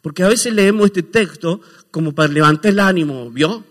[0.00, 3.64] Porque a veces leemos este texto como para levantar el ánimo, ¿vio?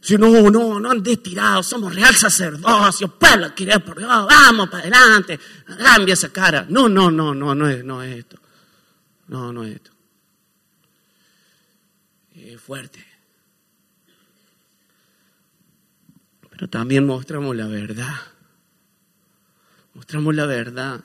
[0.00, 4.84] Si no, no, no andes tirado, somos real sacerdocio, pueblo, querer por Dios, vamos para
[4.84, 5.38] adelante,
[5.82, 6.66] cambia esa cara.
[6.68, 8.38] No, no, no, no, no es, no es esto.
[9.26, 9.90] No, no es esto.
[12.34, 13.08] Es fuerte.
[16.58, 18.16] pero también mostramos la verdad.
[20.08, 21.04] Mostramos la verdad.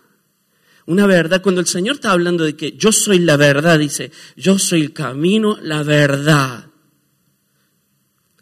[0.85, 4.57] Una verdad, cuando el Señor está hablando de que yo soy la verdad, dice, yo
[4.57, 6.69] soy el camino, la verdad.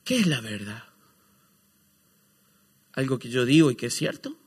[0.04, 0.84] ¿Qué es la verdad?
[2.94, 4.38] ¿Algo que yo digo y que es cierto?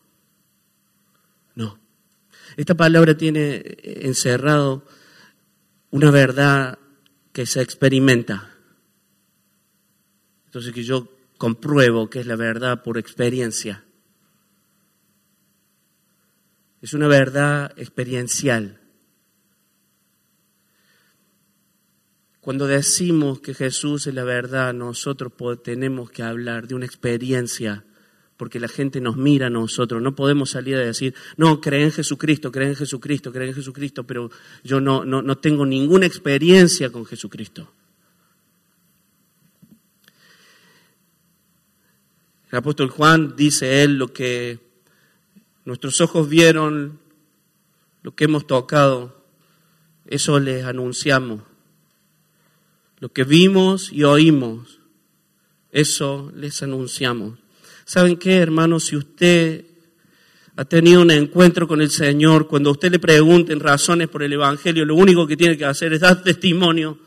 [1.56, 1.80] No.
[2.56, 4.86] Esta palabra tiene encerrado
[5.90, 6.78] una verdad
[7.32, 8.54] que se experimenta.
[10.44, 11.08] Entonces que yo
[11.38, 13.82] compruebo que es la verdad por experiencia.
[16.84, 18.78] Es una verdad experiencial.
[22.42, 25.32] Cuando decimos que Jesús es la verdad, nosotros
[25.62, 27.86] tenemos que hablar de una experiencia,
[28.36, 30.02] porque la gente nos mira a nosotros.
[30.02, 34.04] No podemos salir a decir, no, creen en Jesucristo, creen en Jesucristo, creen en Jesucristo,
[34.04, 34.30] pero
[34.62, 37.72] yo no, no, no tengo ninguna experiencia con Jesucristo.
[42.52, 44.63] El apóstol Juan dice él lo que
[45.64, 46.98] nuestros ojos vieron,
[48.02, 49.24] lo que hemos tocado,
[50.06, 51.42] eso les anunciamos.
[52.98, 54.80] Lo que vimos y oímos,
[55.72, 57.38] eso les anunciamos.
[57.84, 58.84] ¿Saben qué, hermanos?
[58.86, 59.64] Si usted
[60.56, 64.84] ha tenido un encuentro con el Señor, cuando usted le pregunten razones por el Evangelio,
[64.84, 66.98] lo único que tiene que hacer es dar testimonio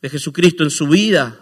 [0.00, 1.40] de Jesucristo en su vida.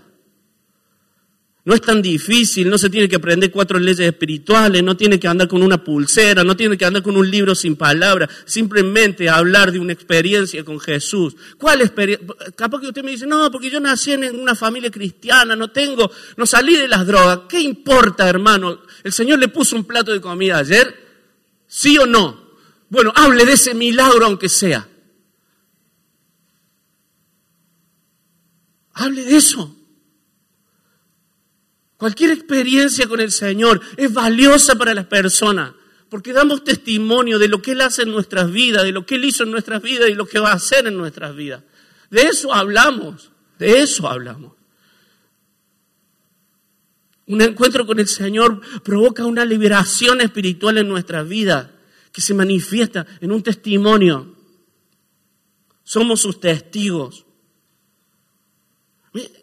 [1.65, 5.29] No es tan difícil, no se tiene que aprender cuatro leyes espirituales, no tiene que
[5.29, 9.71] andar con una pulsera, no tiene que andar con un libro sin palabras, simplemente hablar
[9.71, 11.37] de una experiencia con Jesús.
[11.59, 12.27] ¿Cuál experiencia?
[12.57, 16.11] Capaz que usted me dice, no, porque yo nací en una familia cristiana, no tengo,
[16.37, 17.43] no salí de las drogas.
[17.49, 18.81] ¿Qué importa, hermano?
[19.05, 20.93] El Señor le puso un plato de comida ayer,
[21.69, 22.43] ¿sí o no?
[22.89, 24.89] Bueno, hable de ese milagro aunque sea.
[28.95, 29.77] Hable de eso.
[32.03, 35.73] Cualquier experiencia con el Señor es valiosa para las personas,
[36.09, 39.25] porque damos testimonio de lo que Él hace en nuestras vidas, de lo que Él
[39.25, 41.63] hizo en nuestras vidas y lo que va a hacer en nuestras vidas.
[42.11, 43.31] De eso hablamos.
[43.57, 44.55] De eso hablamos.
[47.29, 51.71] Un encuentro con el Señor provoca una liberación espiritual en nuestra vida
[52.11, 54.35] que se manifiesta en un testimonio.
[55.85, 57.27] Somos sus testigos.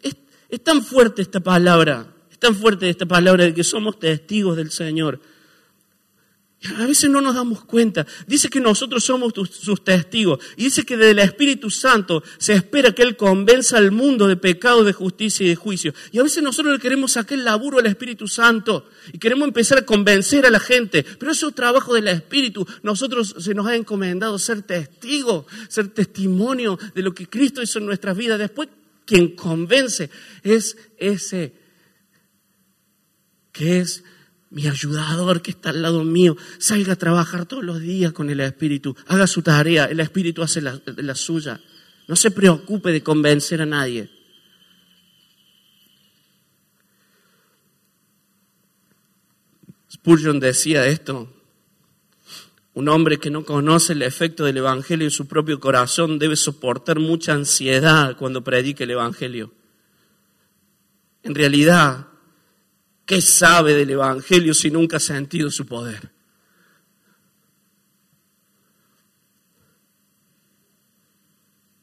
[0.02, 5.20] Es, tan fuerte esta palabra, tan fuerte esta palabra de que somos testigos del Señor
[6.78, 8.06] a veces no nos damos cuenta.
[8.26, 10.40] Dice que nosotros somos sus testigos.
[10.58, 14.84] Y dice que del Espíritu Santo se espera que Él convenza al mundo de pecado,
[14.84, 15.94] de justicia y de juicio.
[16.12, 18.90] Y a veces nosotros le queremos sacar el laburo al Espíritu Santo.
[19.10, 21.02] Y queremos empezar a convencer a la gente.
[21.18, 22.66] Pero eso es trabajo del Espíritu.
[22.82, 27.86] Nosotros se nos ha encomendado ser testigos, ser testimonio de lo que Cristo hizo en
[27.86, 28.38] nuestras vidas.
[28.38, 28.68] Después,
[29.06, 30.10] quien convence
[30.42, 31.59] es ese
[33.60, 34.04] que es
[34.48, 38.40] mi ayudador que está al lado mío, salga a trabajar todos los días con el
[38.40, 41.60] Espíritu, haga su tarea, el Espíritu hace la, la suya.
[42.08, 44.08] No se preocupe de convencer a nadie.
[49.92, 51.30] Spurgeon decía esto,
[52.72, 56.98] un hombre que no conoce el efecto del Evangelio en su propio corazón debe soportar
[56.98, 59.52] mucha ansiedad cuando predique el Evangelio.
[61.22, 62.09] En realidad,
[63.10, 66.12] ¿Qué sabe del Evangelio si nunca ha sentido su poder?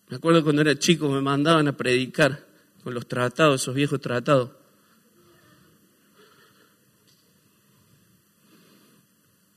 [0.08, 2.48] Me acuerdo cuando era chico me mandaban a predicar
[2.82, 4.52] con los tratados, esos viejos tratados.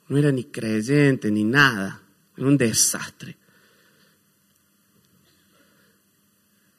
[0.09, 2.03] No era ni creyente ni nada,
[2.37, 3.37] era un desastre.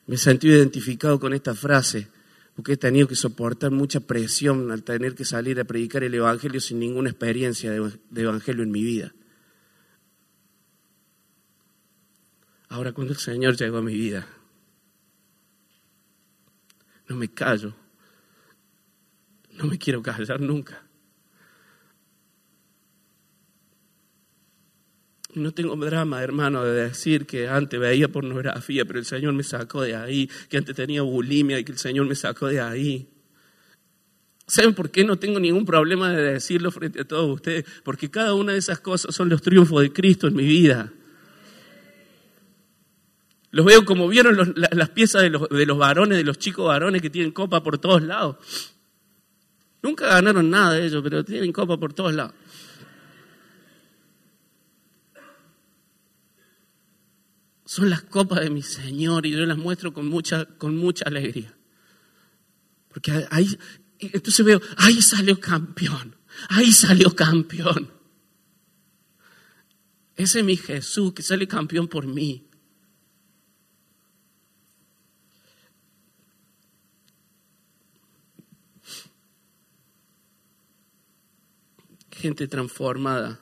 [0.08, 2.10] Me sentí identificado con esta frase
[2.56, 6.60] porque he tenido que soportar mucha presión al tener que salir a predicar el Evangelio
[6.60, 9.14] sin ninguna experiencia de, Evangelio en mi vida.
[12.70, 14.28] Ahora cuando el Señor llegó a mi vida,
[17.08, 17.74] no me callo,
[19.54, 20.86] no me quiero callar nunca.
[25.34, 29.82] No tengo drama, hermano, de decir que antes veía pornografía, pero el Señor me sacó
[29.82, 33.08] de ahí, que antes tenía bulimia y que el Señor me sacó de ahí.
[34.48, 37.64] ¿Saben por qué no tengo ningún problema de decirlo frente a todos ustedes?
[37.84, 40.92] Porque cada una de esas cosas son los triunfos de Cristo en mi vida.
[43.52, 47.02] Los veo como vieron las piezas de los, de los varones, de los chicos varones
[47.02, 48.38] que tienen copa por todos lados.
[49.82, 52.34] Nunca ganaron nada de ellos, pero tienen copa por todos lados.
[57.72, 61.58] Son las copas de mi Señor y yo las muestro con mucha, con mucha alegría.
[62.90, 63.58] Porque ahí,
[63.98, 66.18] entonces veo, ahí salió campeón,
[66.50, 67.90] ahí salió campeón.
[70.18, 72.46] Ese es mi Jesús que sale campeón por mí.
[82.12, 83.40] Gente transformada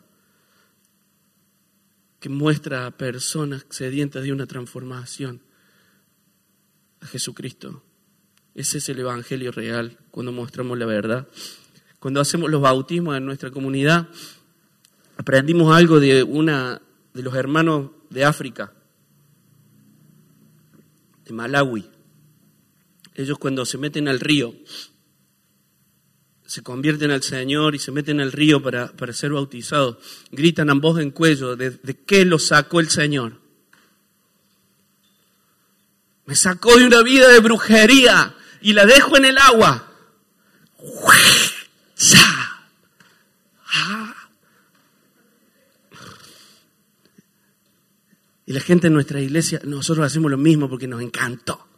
[2.19, 5.41] que muestra a personas sedientas de una transformación
[7.01, 7.83] a Jesucristo.
[8.55, 11.27] Ese es el Evangelio real, cuando mostramos la verdad.
[11.99, 14.09] Cuando hacemos los bautismos en nuestra comunidad,
[15.17, 16.81] aprendimos algo de una
[17.13, 18.73] de los hermanos de África,
[21.25, 21.89] de Malawi.
[23.15, 24.53] Ellos cuando se meten al río,
[26.49, 29.97] se convierten al Señor y se meten al río para, para ser bautizados,
[30.31, 33.39] gritan a voz en cuello, ¿de, ¿de qué los sacó el Señor?
[36.25, 39.93] Me sacó de una vida de brujería y la dejo en el agua.
[48.47, 51.68] Y la gente en nuestra iglesia, nosotros hacemos lo mismo porque nos encantó.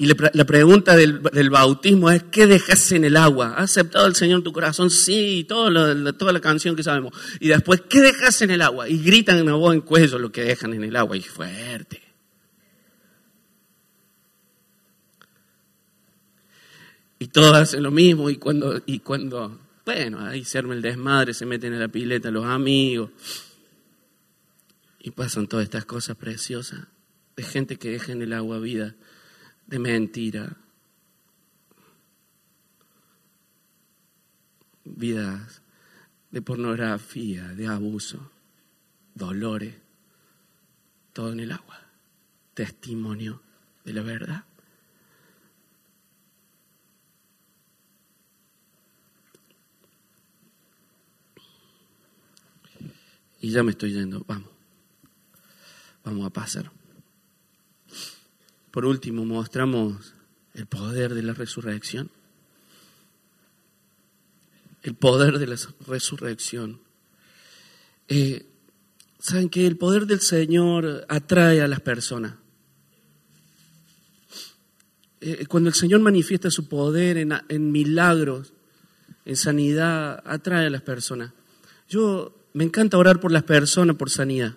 [0.00, 3.52] Y la pregunta del, bautismo es, ¿qué dejas en el agua?
[3.58, 4.88] ¿Has aceptado al Señor en tu corazón?
[4.88, 5.70] Sí, todo
[6.14, 7.12] toda la canción que sabemos.
[7.38, 8.88] Y después, ¿qué dejas en el agua?
[8.88, 11.18] Y gritan en voz en cuello lo que dejan en el agua.
[11.18, 12.00] Y fuerte.
[17.18, 18.30] Y todos hacen lo mismo.
[18.30, 22.30] Y cuando, y cuando bueno, ahí se arma el desmadre, se meten en la pileta
[22.30, 23.10] los amigos.
[24.98, 26.86] Y pasan todas estas cosas preciosas
[27.36, 28.94] de gente que deja en el agua vida
[29.70, 30.56] de mentira,
[34.84, 35.62] vidas
[36.32, 38.32] de pornografía, de abuso,
[39.14, 39.76] dolores,
[41.12, 41.80] todo en el agua,
[42.52, 43.42] testimonio
[43.84, 44.44] de la verdad.
[53.40, 54.50] Y ya me estoy yendo, vamos.
[56.02, 56.79] vamos a pasar.
[58.70, 60.14] Por último, mostramos
[60.54, 62.10] el poder de la resurrección.
[64.82, 65.56] El poder de la
[65.86, 66.80] resurrección.
[68.08, 68.46] Eh,
[69.20, 72.36] Saben que el poder del Señor atrae a las personas.
[75.20, 78.54] Eh, cuando el Señor manifiesta su poder en, milagros,
[79.26, 81.32] en sanidad, atrae a las personas.
[81.86, 84.54] Yo me encanta orar por las personas por sanidad.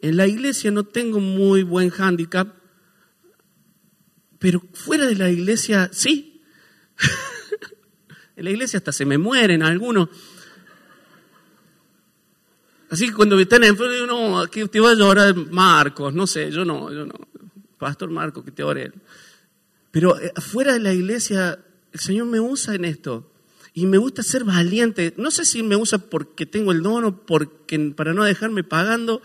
[0.00, 2.52] En la iglesia no tengo muy buen hándicap,
[4.38, 6.42] pero fuera de la iglesia sí.
[8.36, 10.08] en la iglesia hasta se me mueren algunos.
[12.88, 16.50] Así que cuando están enfermos, yo no, que te va a llorar Marcos, no sé,
[16.50, 17.14] yo no, yo no.
[17.78, 18.92] Pastor Marcos, que te ore
[19.90, 21.58] Pero eh, fuera de la iglesia,
[21.92, 23.32] el Señor me usa en esto.
[23.74, 25.12] Y me gusta ser valiente.
[25.18, 29.20] No sé si me usa porque tengo el don o porque, para no dejarme pagando.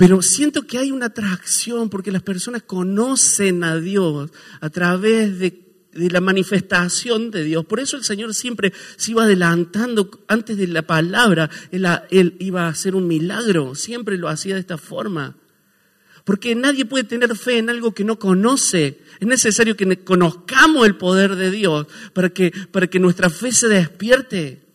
[0.00, 4.30] Pero siento que hay una atracción porque las personas conocen a Dios
[4.62, 7.66] a través de la manifestación de Dios.
[7.66, 11.50] Por eso el Señor siempre se iba adelantando antes de la palabra.
[11.70, 15.36] Él, iba a hacer un milagro, siempre lo hacía de esta forma.
[16.24, 19.02] Porque nadie puede tener fe en algo que no conoce.
[19.20, 23.68] Es necesario que conozcamos el poder de Dios para que, para que nuestra fe se
[23.68, 24.69] despierte.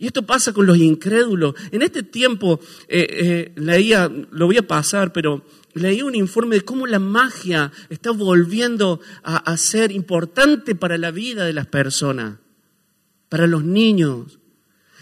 [0.00, 1.54] Y esto pasa con los incrédulos.
[1.70, 5.44] En este tiempo, eh, eh, leía, lo voy a pasar, pero
[5.74, 11.44] leí un informe de cómo la magia está volviendo a, ser importante para la vida
[11.44, 12.38] de las personas,
[13.28, 14.38] para los niños.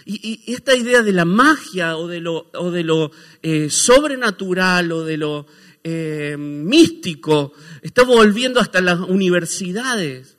[0.04, 3.10] Y, esta idea de la magia o de lo,
[3.42, 5.46] eh, sobrenatural o de lo
[5.84, 10.37] eh, místico está volviendo hasta las universidades.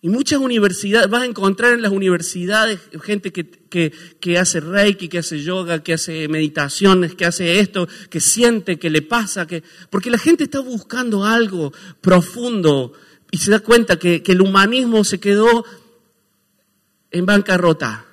[0.00, 3.50] Y muchas universidades, vas a encontrar en las universidades gente que,
[4.20, 8.90] que, hace reiki, que hace yoga, que hace meditaciones, que hace esto, que siente, que
[8.90, 12.92] le pasa, que, porque la gente está buscando algo profundo
[13.32, 15.64] y se da cuenta que, que el humanismo se quedó
[17.10, 18.07] en bancarrota.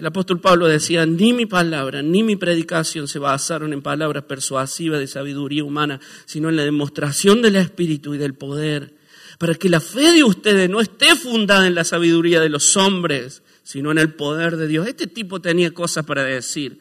[0.00, 4.98] El apóstol Pablo decía, ni mi palabra ni mi predicación se basaron en palabras persuasivas
[4.98, 8.94] de sabiduría humana, sino en la demostración del Espíritu y del poder,
[9.38, 13.42] para que la fe de ustedes no esté fundada en la sabiduría de los hombres,
[13.62, 14.88] sino en el poder de Dios.
[14.88, 16.80] Este tipo tenía cosas para decir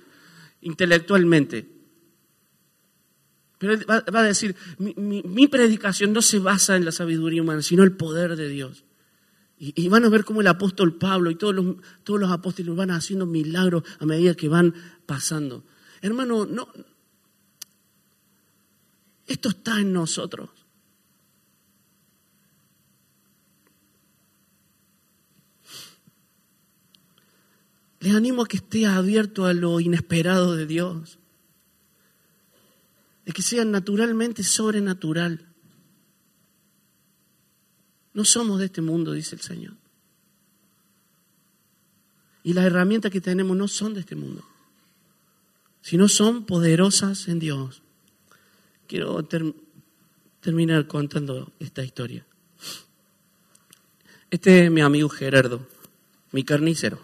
[0.62, 1.68] intelectualmente.
[3.58, 7.90] Pero va, a decir, mi predicación no se basa en la sabiduría humana, sino en
[7.90, 8.86] el poder de Dios.
[9.62, 12.92] Y, van a ver cómo el apóstol Pablo y todos los, todos los apóstoles van
[12.92, 14.74] haciendo milagros a medida que van
[15.06, 15.66] pasando.
[16.02, 16.70] Hermano, no.
[19.28, 20.50] Esto está en nosotros.
[28.00, 31.20] Les animo a que esté abierto a lo inesperado de Dios.
[33.26, 35.49] De que sea naturalmente sobrenatural.
[38.20, 39.76] No somos de este mundo, dice el Señor.
[42.44, 44.44] Y las herramientas que tenemos no son de este mundo,
[45.82, 47.82] sino son poderosas en Dios.
[48.88, 49.26] Quiero
[50.42, 52.26] terminar contando esta historia.
[54.30, 55.66] Este es mi amigo Gerardo,
[56.34, 57.00] mi carnicero.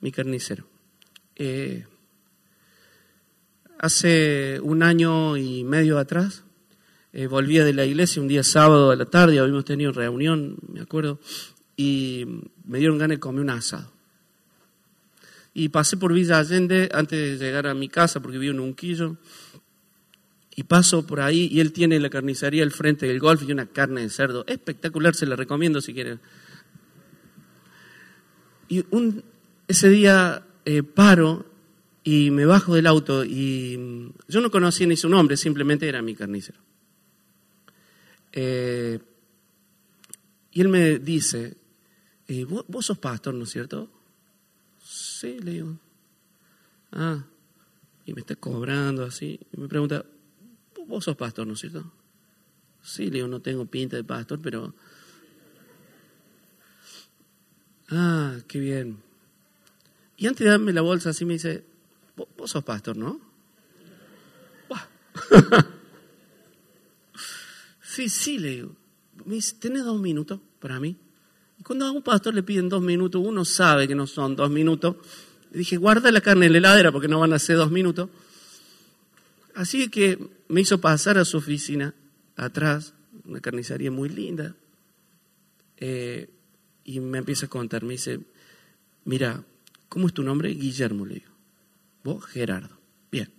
[0.00, 0.66] Mi carnicero.
[1.36, 1.86] Eh,
[3.78, 6.43] hace un año y medio atrás
[7.16, 10.80] eh, volvía de la iglesia un día sábado a la tarde, habíamos tenido reunión, me
[10.80, 11.20] acuerdo,
[11.76, 12.26] y
[12.64, 13.92] me dieron ganas de comer un asado.
[15.54, 18.74] Y pasé por Villa Allende antes de llegar a mi casa, porque vivo en un
[18.74, 19.16] quillo,
[20.56, 23.66] y paso por ahí y él tiene la carnicería al frente del golf y una
[23.66, 26.18] carne de cerdo espectacular, se la recomiendo si quieren.
[28.68, 29.22] Y un,
[29.68, 31.46] ese día eh, paro
[32.02, 36.02] y me bajo del auto y mm, yo no conocía ni su nombre, simplemente era
[36.02, 36.58] mi carnicero.
[38.36, 38.98] Eh,
[40.50, 41.56] y él me dice,
[42.26, 43.88] eh, ¿vos, sos pastor, ¿no es cierto?
[44.82, 45.78] Sí, le digo.
[46.90, 47.24] Ah,
[48.04, 49.38] y me está cobrando así.
[49.52, 50.04] Y me pregunta,
[50.86, 51.92] ¿vos sos pastor, ¿no es cierto?
[52.82, 54.74] Sí, le digo, no tengo pinta de pastor, pero...
[57.90, 58.98] Ah, qué bien.
[60.16, 61.64] Y antes de darme la bolsa así me dice,
[62.36, 63.20] vos, sos pastor, ¿no?
[67.94, 68.76] Sí, sí, le digo.
[69.24, 70.96] Me dice, ¿tenés dos minutos para mí?
[71.60, 74.50] Y cuando a un pastor le piden dos minutos, uno sabe que no son dos
[74.50, 74.96] minutos.
[75.52, 78.10] Le dije, guarda la carne en la heladera porque no van a ser dos minutos.
[79.54, 80.18] Así que
[80.48, 81.94] me hizo pasar a su oficina,
[82.34, 82.94] atrás,
[83.26, 84.56] una carnicería muy linda.
[85.76, 86.28] Eh,
[86.82, 88.18] y me empieza a contar, me dice,
[89.04, 89.44] mira,
[89.88, 90.48] ¿cómo es tu nombre?
[90.48, 91.30] Guillermo, le digo.
[92.02, 92.76] Vos, Gerardo.
[93.12, 93.30] Bien.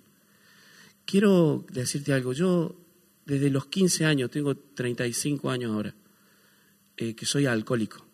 [1.04, 2.32] Quiero decirte algo.
[2.32, 2.85] Yo,
[3.26, 5.96] desde los 15 años, tengo 35 años ahora,
[6.98, 8.06] eh, que soy alcohólico.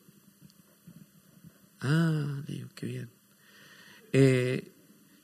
[1.81, 3.09] Ah, digo, qué bien.
[4.13, 4.71] Eh,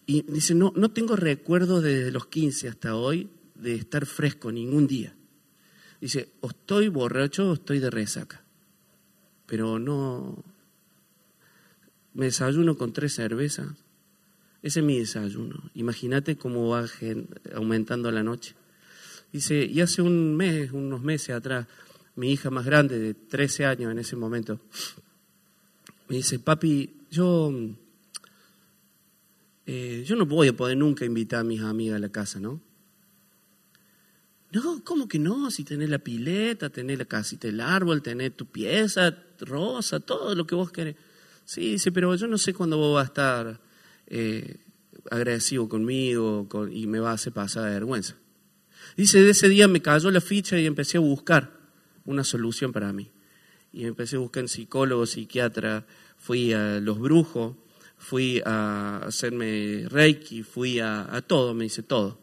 [0.06, 4.88] y dice, no, no tengo recuerdo desde los 15 hasta hoy de estar fresco ningún
[4.88, 5.14] día.
[6.00, 8.44] Dice, o estoy borracho o estoy de resaca.
[9.46, 10.44] Pero no...
[12.14, 13.68] Me desayuno con tres cervezas.
[14.64, 15.70] Ese es mi desayuno.
[15.76, 16.86] Imagínate cómo va
[17.54, 18.56] aumentando la noche.
[19.32, 21.68] Dice, y hace un mes, unos meses atrás,
[22.16, 24.60] mi hija más grande, de 13 años en ese momento,
[26.08, 27.52] me dice, papi, yo
[29.70, 32.62] eh, yo no voy a poder nunca invitar a mis amigas a la casa, ¿no?
[34.54, 35.52] No, ¿cómo que no?
[35.52, 40.48] Si tenés la pileta, tenés la casita del árbol, tenés tu pieza rosa, todo lo
[40.48, 40.96] que vos querés.
[41.44, 43.62] Sí, dice, pero yo no sé cuándo vos vas a estar
[44.08, 44.56] eh,
[45.12, 48.16] agresivo conmigo y me va a hacer pasar de vergüenza.
[48.98, 51.52] Dice, de ese día me cayó la ficha y empecé a buscar
[52.06, 53.12] una solución para mí.
[53.72, 55.86] Y empecé a buscar en psicólogo, psiquiatra,
[56.18, 57.56] fui a los brujos,
[58.00, 62.20] fui a hacerme reiki, fui a, todo, me dice todo.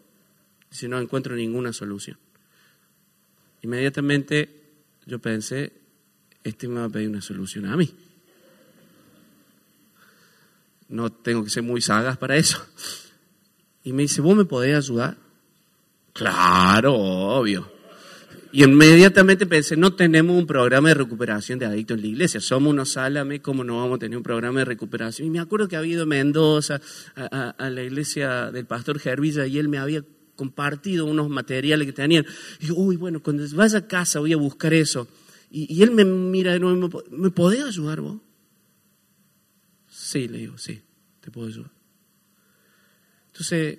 [0.68, 2.18] Si no encuentro ninguna solución.
[3.62, 4.62] Inmediatamente
[5.06, 5.72] yo pensé,
[6.42, 7.94] este me va a pedir una solución a mí.
[10.88, 12.66] No tengo que ser muy sagaz para eso.
[13.84, 15.23] Y me dice, ¿vos me podés ayudar?
[16.14, 17.68] Claro, obvio.
[18.52, 22.72] Y inmediatamente pensé, no tenemos un programa de recuperación de adictos en la iglesia, somos
[22.72, 25.26] unos salame, ¿cómo no vamos a tener un programa de recuperación?
[25.26, 26.80] Y me acuerdo que había ido a Mendoza,
[27.16, 30.04] a, la iglesia del pastor Gervilla, y él me había
[30.36, 32.24] compartido unos materiales que tenían.
[32.60, 35.08] Y yo, uy, bueno, cuando vaya a casa voy a buscar eso.
[35.50, 38.20] Y, él me mira de nuevo, ¿me podés ayudar vos?
[39.88, 40.80] Sí, le digo, sí,
[41.20, 41.72] te puedo ayudar.
[43.32, 43.78] Entonces,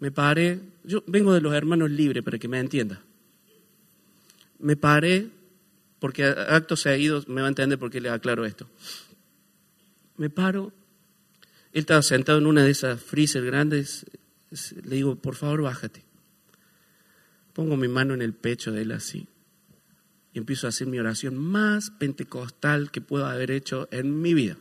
[0.00, 3.02] me paré, yo vengo de los hermanos libres para que me entienda
[4.58, 5.30] me paré,
[5.98, 8.68] porque acto seguido me va a entender por qué le aclaro esto.
[10.16, 10.72] Me paro,
[11.72, 14.06] él estaba sentado en una de esas freezer grandes,
[14.84, 16.02] le digo, por favor, bájate.
[17.52, 19.26] Pongo mi mano en el pecho de él así
[20.32, 24.56] y empiezo a hacer mi oración más pentecostal que puedo haber hecho en mi vida.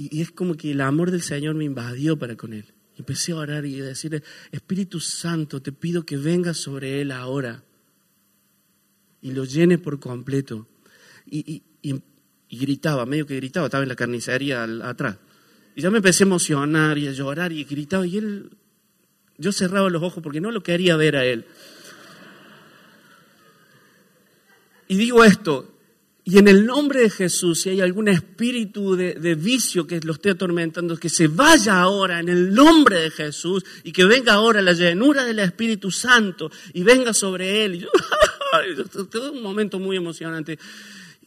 [0.00, 2.64] Y, es como que el amor del Señor me invadió para con él.
[2.96, 7.62] Empecé a orar y a decirle, Espíritu Santo, te pido que vengas sobre él ahora
[9.20, 10.66] y lo llene por completo.
[11.26, 11.62] Y,
[12.50, 15.18] gritaba, medio que gritaba, estaba en la carnicería atrás.
[15.76, 18.50] Y ya me empecé a emocionar y a llorar y gritaba y él,
[19.36, 21.44] yo cerraba los ojos porque no lo quería ver a él.
[24.88, 25.78] Y digo esto,
[26.24, 30.30] y en el nombre de Jesús, si hay algún espíritu de, vicio que lo esté
[30.30, 34.72] atormentando, que se vaya ahora en el nombre de Jesús y que venga ahora la
[34.72, 37.74] llenura del Espíritu Santo y venga sobre él.
[37.76, 37.86] Y
[39.18, 40.58] un momento muy emocionante.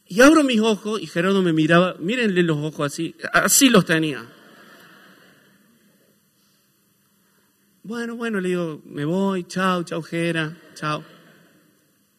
[0.08, 4.24] Y abro mis ojos y Gerardo me miraba, mírenle los ojos así, así los tenía.
[7.82, 11.13] Bueno, bueno, le digo, me voy, chao, chao, Gera, chao.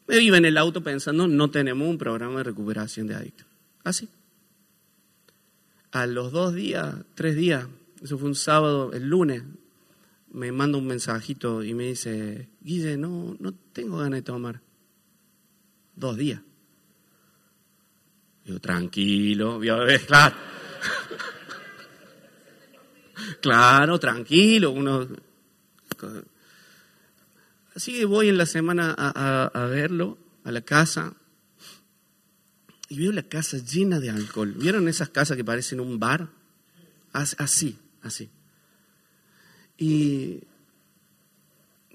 [0.07, 3.47] Me iba en el auto pensando, no tenemos un programa de recuperación de adictos.
[3.85, 4.09] Así.
[5.93, 7.67] A los dos días, tres días,
[8.03, 9.43] eso fue un sábado, el lunes,
[10.33, 14.61] me manda un mensajito y me dice, Guille, no, no tengo ganas de tomar.
[15.95, 16.41] Dos días.
[18.45, 19.61] Digo, tranquilo,
[20.07, 20.37] claro.
[23.41, 25.07] claro, tranquilo, uno
[27.75, 31.15] Así que voy en la semana a, verlo, a la casa,
[32.89, 34.55] y veo la casa llena de alcohol.
[34.57, 36.29] ¿Vieron esas casas que parecen un bar?
[37.13, 38.31] Así, así.
[39.77, 40.43] Y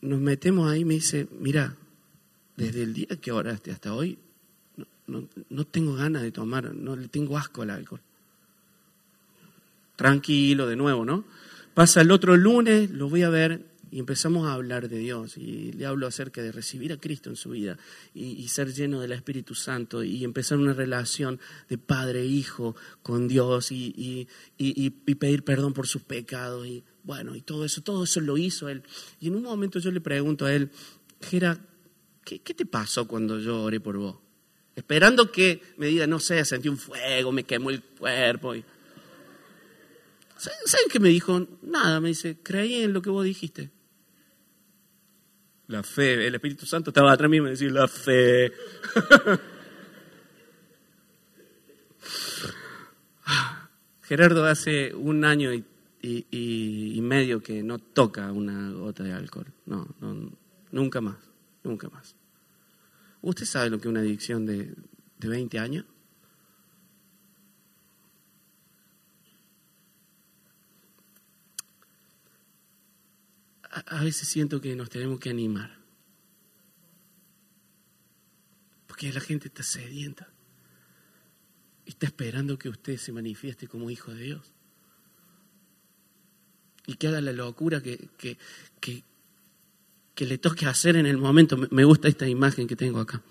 [0.01, 1.75] nos metemos ahí y me dice, mira,
[2.57, 4.17] desde el día que oraste hasta hoy,
[5.07, 8.01] no, no, tengo ganas de tomar, no le tengo asco al alcohol.
[9.95, 11.25] Tranquilo, de nuevo, ¿no?
[11.73, 15.71] Pasa el otro lunes, lo voy a ver y empezamos a hablar de Dios y
[15.71, 17.77] le hablo acerca de recibir a Cristo en su vida
[18.13, 23.27] y, ser lleno del Espíritu Santo y empezar una relación de padre e hijo con
[23.27, 24.27] Dios y,
[25.19, 28.83] pedir perdón por sus pecados y bueno, y todo eso, todo eso lo hizo él.
[29.19, 30.69] Y en un momento yo le pregunto a él,
[31.21, 31.59] Gera,
[32.23, 34.17] ¿qué, te pasó cuando yo oré por vos?
[34.75, 38.55] Esperando que me diga, no sé, sentí un fuego, me quemó el cuerpo.
[38.55, 38.63] Y...
[40.37, 41.47] ¿Saben qué me dijo?
[41.61, 43.71] Nada, me dice, creí en lo que vos dijiste.
[45.69, 48.51] La fe, el Espíritu Santo estaba atrás mío y me decía, la fe.
[54.01, 59.45] Gerardo hace un año y, medio que no toca una gota de alcohol.
[59.67, 60.31] No, no,
[60.71, 61.17] nunca más,
[61.63, 62.15] nunca más.
[63.21, 64.73] ¿Usted sabe lo que es una adicción de,
[65.19, 65.85] de 20 años?
[73.87, 75.79] A veces siento que nos tenemos que animar.
[78.87, 80.27] Porque la gente está sedienta.
[81.85, 84.53] Está esperando que usted se manifieste como hijo de Dios.
[86.85, 88.37] Y que haga la locura que, que,
[88.79, 89.03] que,
[90.15, 91.57] que le toque hacer en el momento.
[91.71, 93.21] Me gusta esta imagen que tengo acá.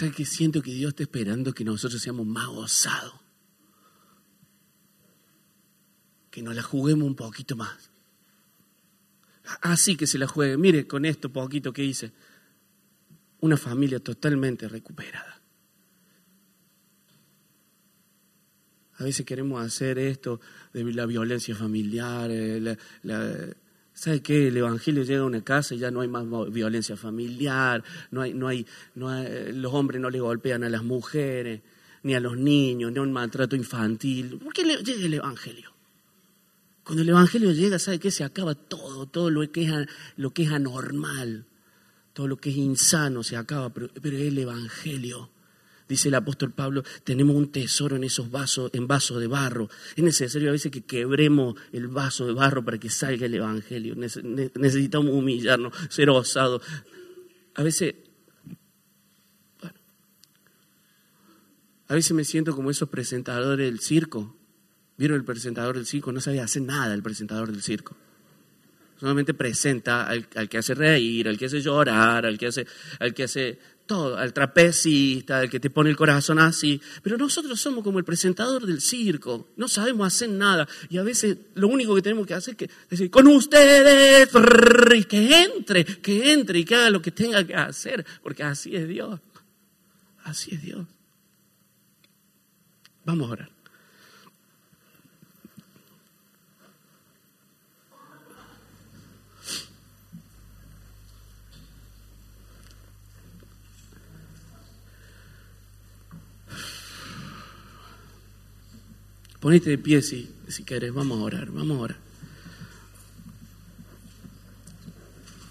[0.00, 3.12] ¿Sabe que siento que Dios está esperando que nosotros seamos más osados?
[6.30, 7.90] Que nos la juguemos un poquito más.
[9.60, 10.56] Así que se la juegue.
[10.56, 12.12] Mire, con esto poquito que hice,
[13.40, 15.42] una familia totalmente recuperada.
[18.94, 20.40] A veces queremos hacer esto
[20.72, 22.58] de la violencia familiar, eh,
[23.02, 23.54] la
[24.00, 24.48] ¿Sabe qué?
[24.48, 28.32] El Evangelio llega a una casa y ya no hay más violencia familiar, no hay,
[28.32, 29.10] no hay, no
[29.52, 31.60] los hombres no le golpean a las mujeres,
[32.02, 34.38] ni a los niños, ni a un maltrato infantil.
[34.38, 35.74] ¿Por qué llega el Evangelio?
[36.82, 38.10] Cuando el Evangelio llega, ¿sabe qué?
[38.10, 39.86] Se acaba todo, todo lo que es,
[40.16, 41.44] lo que es anormal,
[42.14, 45.28] todo lo que es insano se acaba, pero, pero el Evangelio
[45.90, 49.68] dice el apóstol Pablo, tenemos un tesoro en esos vasos, en vasos de barro.
[49.96, 53.96] Es necesario a veces que quebremos el vaso de barro para que salga el Evangelio.
[53.96, 56.62] Necesitamos humillarnos, ser osados.
[57.56, 57.96] A veces,
[59.60, 59.76] bueno,
[61.88, 64.36] a veces me siento como esos presentadores del circo.
[64.96, 66.12] ¿Vieron el presentador del circo?
[66.12, 67.96] No sabía hacer nada el presentador del circo
[69.00, 72.66] solamente presenta al, al, que hace reír, al que hace llorar, al que hace,
[72.98, 73.58] al que hace
[73.90, 76.80] todo, al trapecista, al que te pone el corazón así.
[77.02, 80.68] Pero nosotros somos como el presentador del circo, no sabemos hacer nada.
[80.88, 84.28] Y a veces lo único que tenemos que hacer es decir, con ustedes,
[85.08, 88.86] que entre, que entre y que haga lo que tenga que hacer, porque así es
[88.86, 89.18] Dios.
[90.22, 90.86] Así es Dios.
[93.04, 93.59] Vamos a orar.
[109.40, 111.98] Ponete de pie si, si querés, vamos a orar, vamos a orar.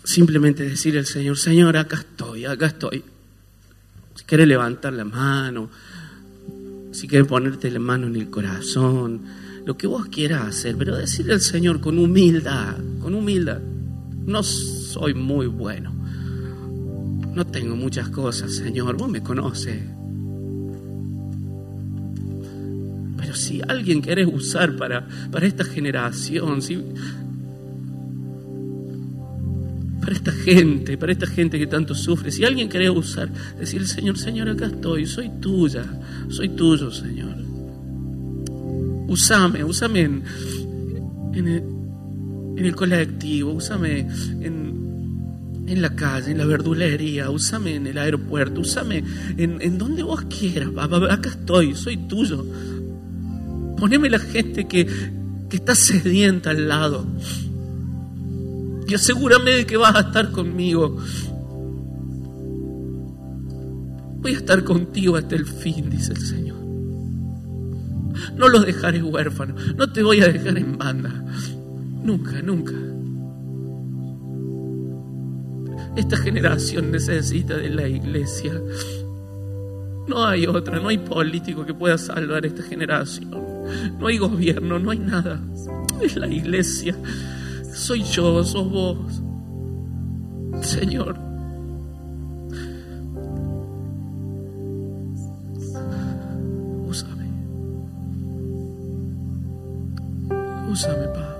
[0.03, 3.03] Simplemente decir al Señor, Señor, acá estoy, acá estoy.
[4.15, 5.69] Si quieres levantar la mano,
[6.91, 9.21] si quieres ponerte la mano en el corazón,
[9.65, 13.59] lo que vos quieras hacer, pero decirle al Señor con humildad, con humildad.
[14.25, 15.93] No soy muy bueno,
[17.33, 19.98] no tengo muchas cosas, Señor, vos me conoces.
[23.33, 26.77] Si alguien querés usar para, para esta generación, si,
[29.99, 34.17] para esta gente, para esta gente que tanto sufre, si alguien querés usar, decir, Señor,
[34.17, 35.85] Señor, acá estoy, soy tuya,
[36.29, 37.35] soy tuyo, Señor.
[39.07, 40.23] Usame, usame en,
[41.33, 43.99] en, el, colectivo, usame
[44.41, 49.03] en, en la calle, en la verdulería, usame en el aeropuerto, usame
[49.37, 52.45] en, en donde vos quieras, acá estoy, soy tuyo.
[53.79, 54.87] Poneme la gente que,
[55.51, 57.05] está sedienta al lado.
[58.87, 60.97] Y asegúrame de que vas a estar conmigo.
[64.21, 66.57] Voy a estar contigo hasta el fin, dice el Señor.
[68.35, 69.75] No los dejaré huérfanos.
[69.75, 71.25] No te voy a dejar en banda.
[72.03, 72.73] Nunca, nunca.
[75.95, 78.53] Esta generación necesita de la iglesia.
[80.07, 83.48] No hay otra, no hay político que pueda salvar esta generación.
[83.99, 85.41] No hay gobierno, no hay nada.
[86.01, 86.95] Es la iglesia.
[87.73, 89.21] Soy yo, sos vos.
[90.61, 91.17] Señor.
[96.87, 97.25] Úsame.
[100.71, 101.35] Úsame, Pa.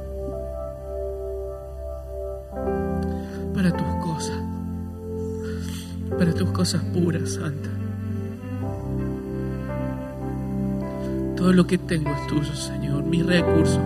[3.53, 4.41] Para tus cosas.
[6.17, 7.78] Para tus cosas puras, Santa.
[11.39, 13.01] Todo lo que tengo es tuyo, Señor.
[13.05, 13.79] Mis recursos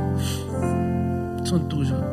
[1.43, 2.03] son tuyos.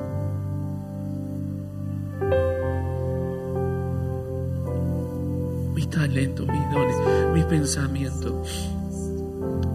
[5.74, 6.96] mis talentos, mis dones,
[7.32, 8.68] mis pensamientos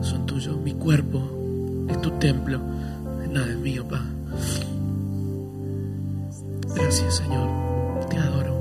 [0.01, 0.55] son tuyos.
[0.57, 1.19] Mi cuerpo
[1.89, 2.59] es tu templo,
[3.31, 4.03] nada es mío, Pa.
[6.75, 7.49] Gracias, Señor.
[8.07, 8.55] Te adoro.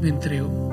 [0.00, 0.65] Me entrego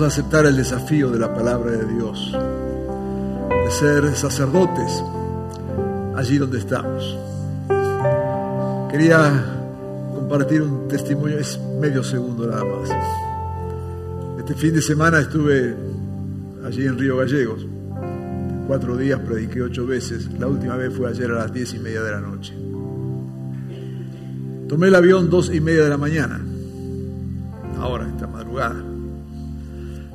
[0.00, 5.04] Queremos aceptar el desafío de la palabra de Dios, de ser sacerdotes
[6.16, 7.18] allí donde estamos.
[8.90, 9.44] Quería
[10.14, 12.88] compartir un testimonio, es medio segundo nada más.
[14.38, 15.76] Este fin de semana estuve
[16.64, 17.66] allí en Río Gallegos.
[18.68, 20.30] Cuatro días prediqué ocho veces.
[20.38, 22.54] La última vez fue ayer a las diez y media de la noche.
[24.66, 26.40] Tomé el avión dos y media de la mañana.
[27.78, 28.89] Ahora, esta madrugada.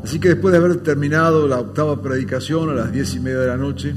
[0.05, 3.47] Así que después de haber terminado la octava predicación a las diez y media de
[3.47, 3.95] la noche,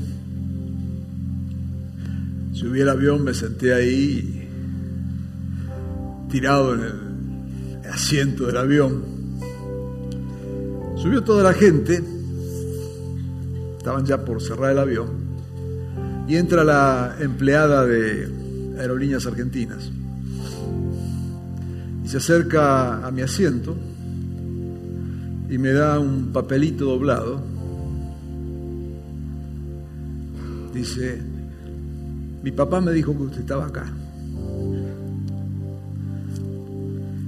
[2.54, 4.48] subí el avión, me senté ahí,
[6.30, 9.02] tirado en el asiento del avión.
[10.96, 12.02] Subió toda la gente,
[13.76, 15.09] estaban ya por cerrar el avión,
[16.26, 19.90] y entra la empleada de Aerolíneas Argentinas
[22.02, 23.76] y se acerca a mi asiento
[25.51, 27.40] y me da un papelito doblado.
[30.72, 31.20] Dice,
[32.42, 33.86] mi papá me dijo que usted estaba acá.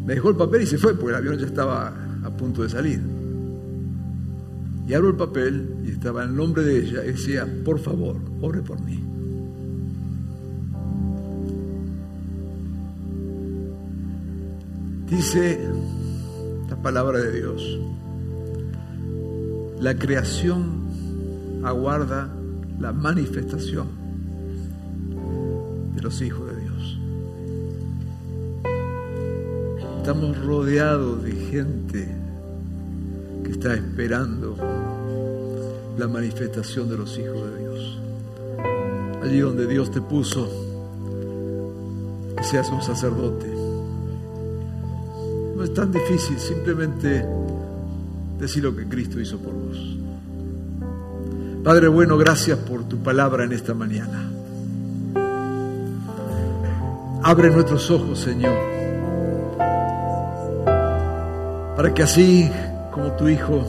[0.05, 1.93] Me dejó el papel y se fue porque el avión ya estaba
[2.25, 3.01] a punto de salir.
[4.87, 8.61] Y abro el papel y estaba el nombre de ella y decía, por favor, ore
[8.61, 9.01] por mí.
[15.09, 15.61] Dice
[16.69, 17.81] la palabra de Dios.
[19.81, 22.29] La creación aguarda
[22.79, 23.87] la manifestación
[25.95, 26.99] de los hijos de Dios.
[29.97, 32.15] Estamos rodeados de gente
[33.43, 34.55] que está esperando
[35.97, 37.99] la manifestación de los hijos de Dios.
[39.23, 40.47] Allí donde Dios te puso,
[42.37, 43.47] que seas un sacerdote.
[45.57, 47.25] No es tan difícil, simplemente
[48.41, 49.97] decir lo que Cristo hizo por vos.
[51.63, 54.31] Padre bueno, gracias por tu palabra en esta mañana.
[57.23, 58.57] Abre nuestros ojos, Señor,
[61.77, 62.51] para que así
[62.91, 63.63] como tu Hijo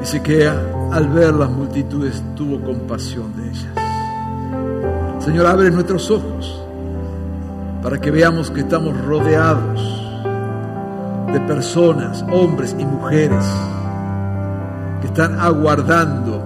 [0.00, 5.24] dice que al ver las multitudes tuvo compasión de ellas.
[5.24, 6.62] Señor, abre nuestros ojos
[7.82, 9.97] para que veamos que estamos rodeados
[11.32, 13.44] de personas, hombres y mujeres,
[15.00, 16.42] que están aguardando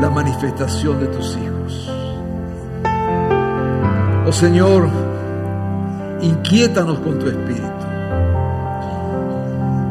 [0.00, 1.90] la manifestación de tus hijos.
[4.26, 4.88] Oh Señor,
[6.20, 7.66] inquiétanos con tu espíritu.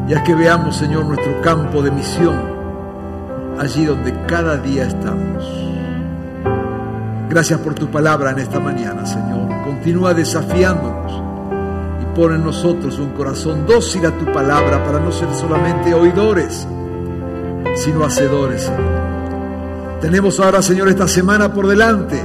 [0.08, 2.36] Ya que veamos, Señor, nuestro campo de misión,
[3.58, 5.44] allí donde cada día estamos.
[7.28, 9.48] Gracias por tu palabra en esta mañana, Señor.
[9.64, 11.29] Continúa desafiándonos
[12.20, 16.68] Pon en nosotros un corazón dócil a tu palabra para no ser solamente oidores,
[17.76, 18.70] sino hacedores.
[20.02, 22.22] Tenemos ahora, Señor, esta semana por delante.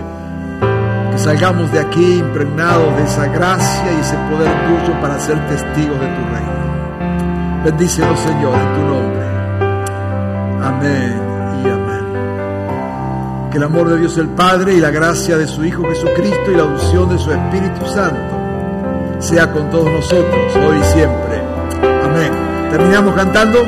[1.13, 5.97] Que salgamos de aquí impregnados de esa gracia y ese poder tuyo para ser testigos
[5.97, 7.63] de tu reino.
[7.63, 9.25] Bendícenos, Señor, en tu nombre.
[10.61, 11.21] Amén
[11.63, 13.49] y amén.
[13.49, 16.55] Que el amor de Dios el Padre y la gracia de su Hijo Jesucristo y
[16.57, 18.34] la unción de su Espíritu Santo
[19.19, 21.41] sea con todos nosotros, hoy y siempre.
[22.03, 22.31] Amén.
[22.71, 23.59] Terminamos cantando.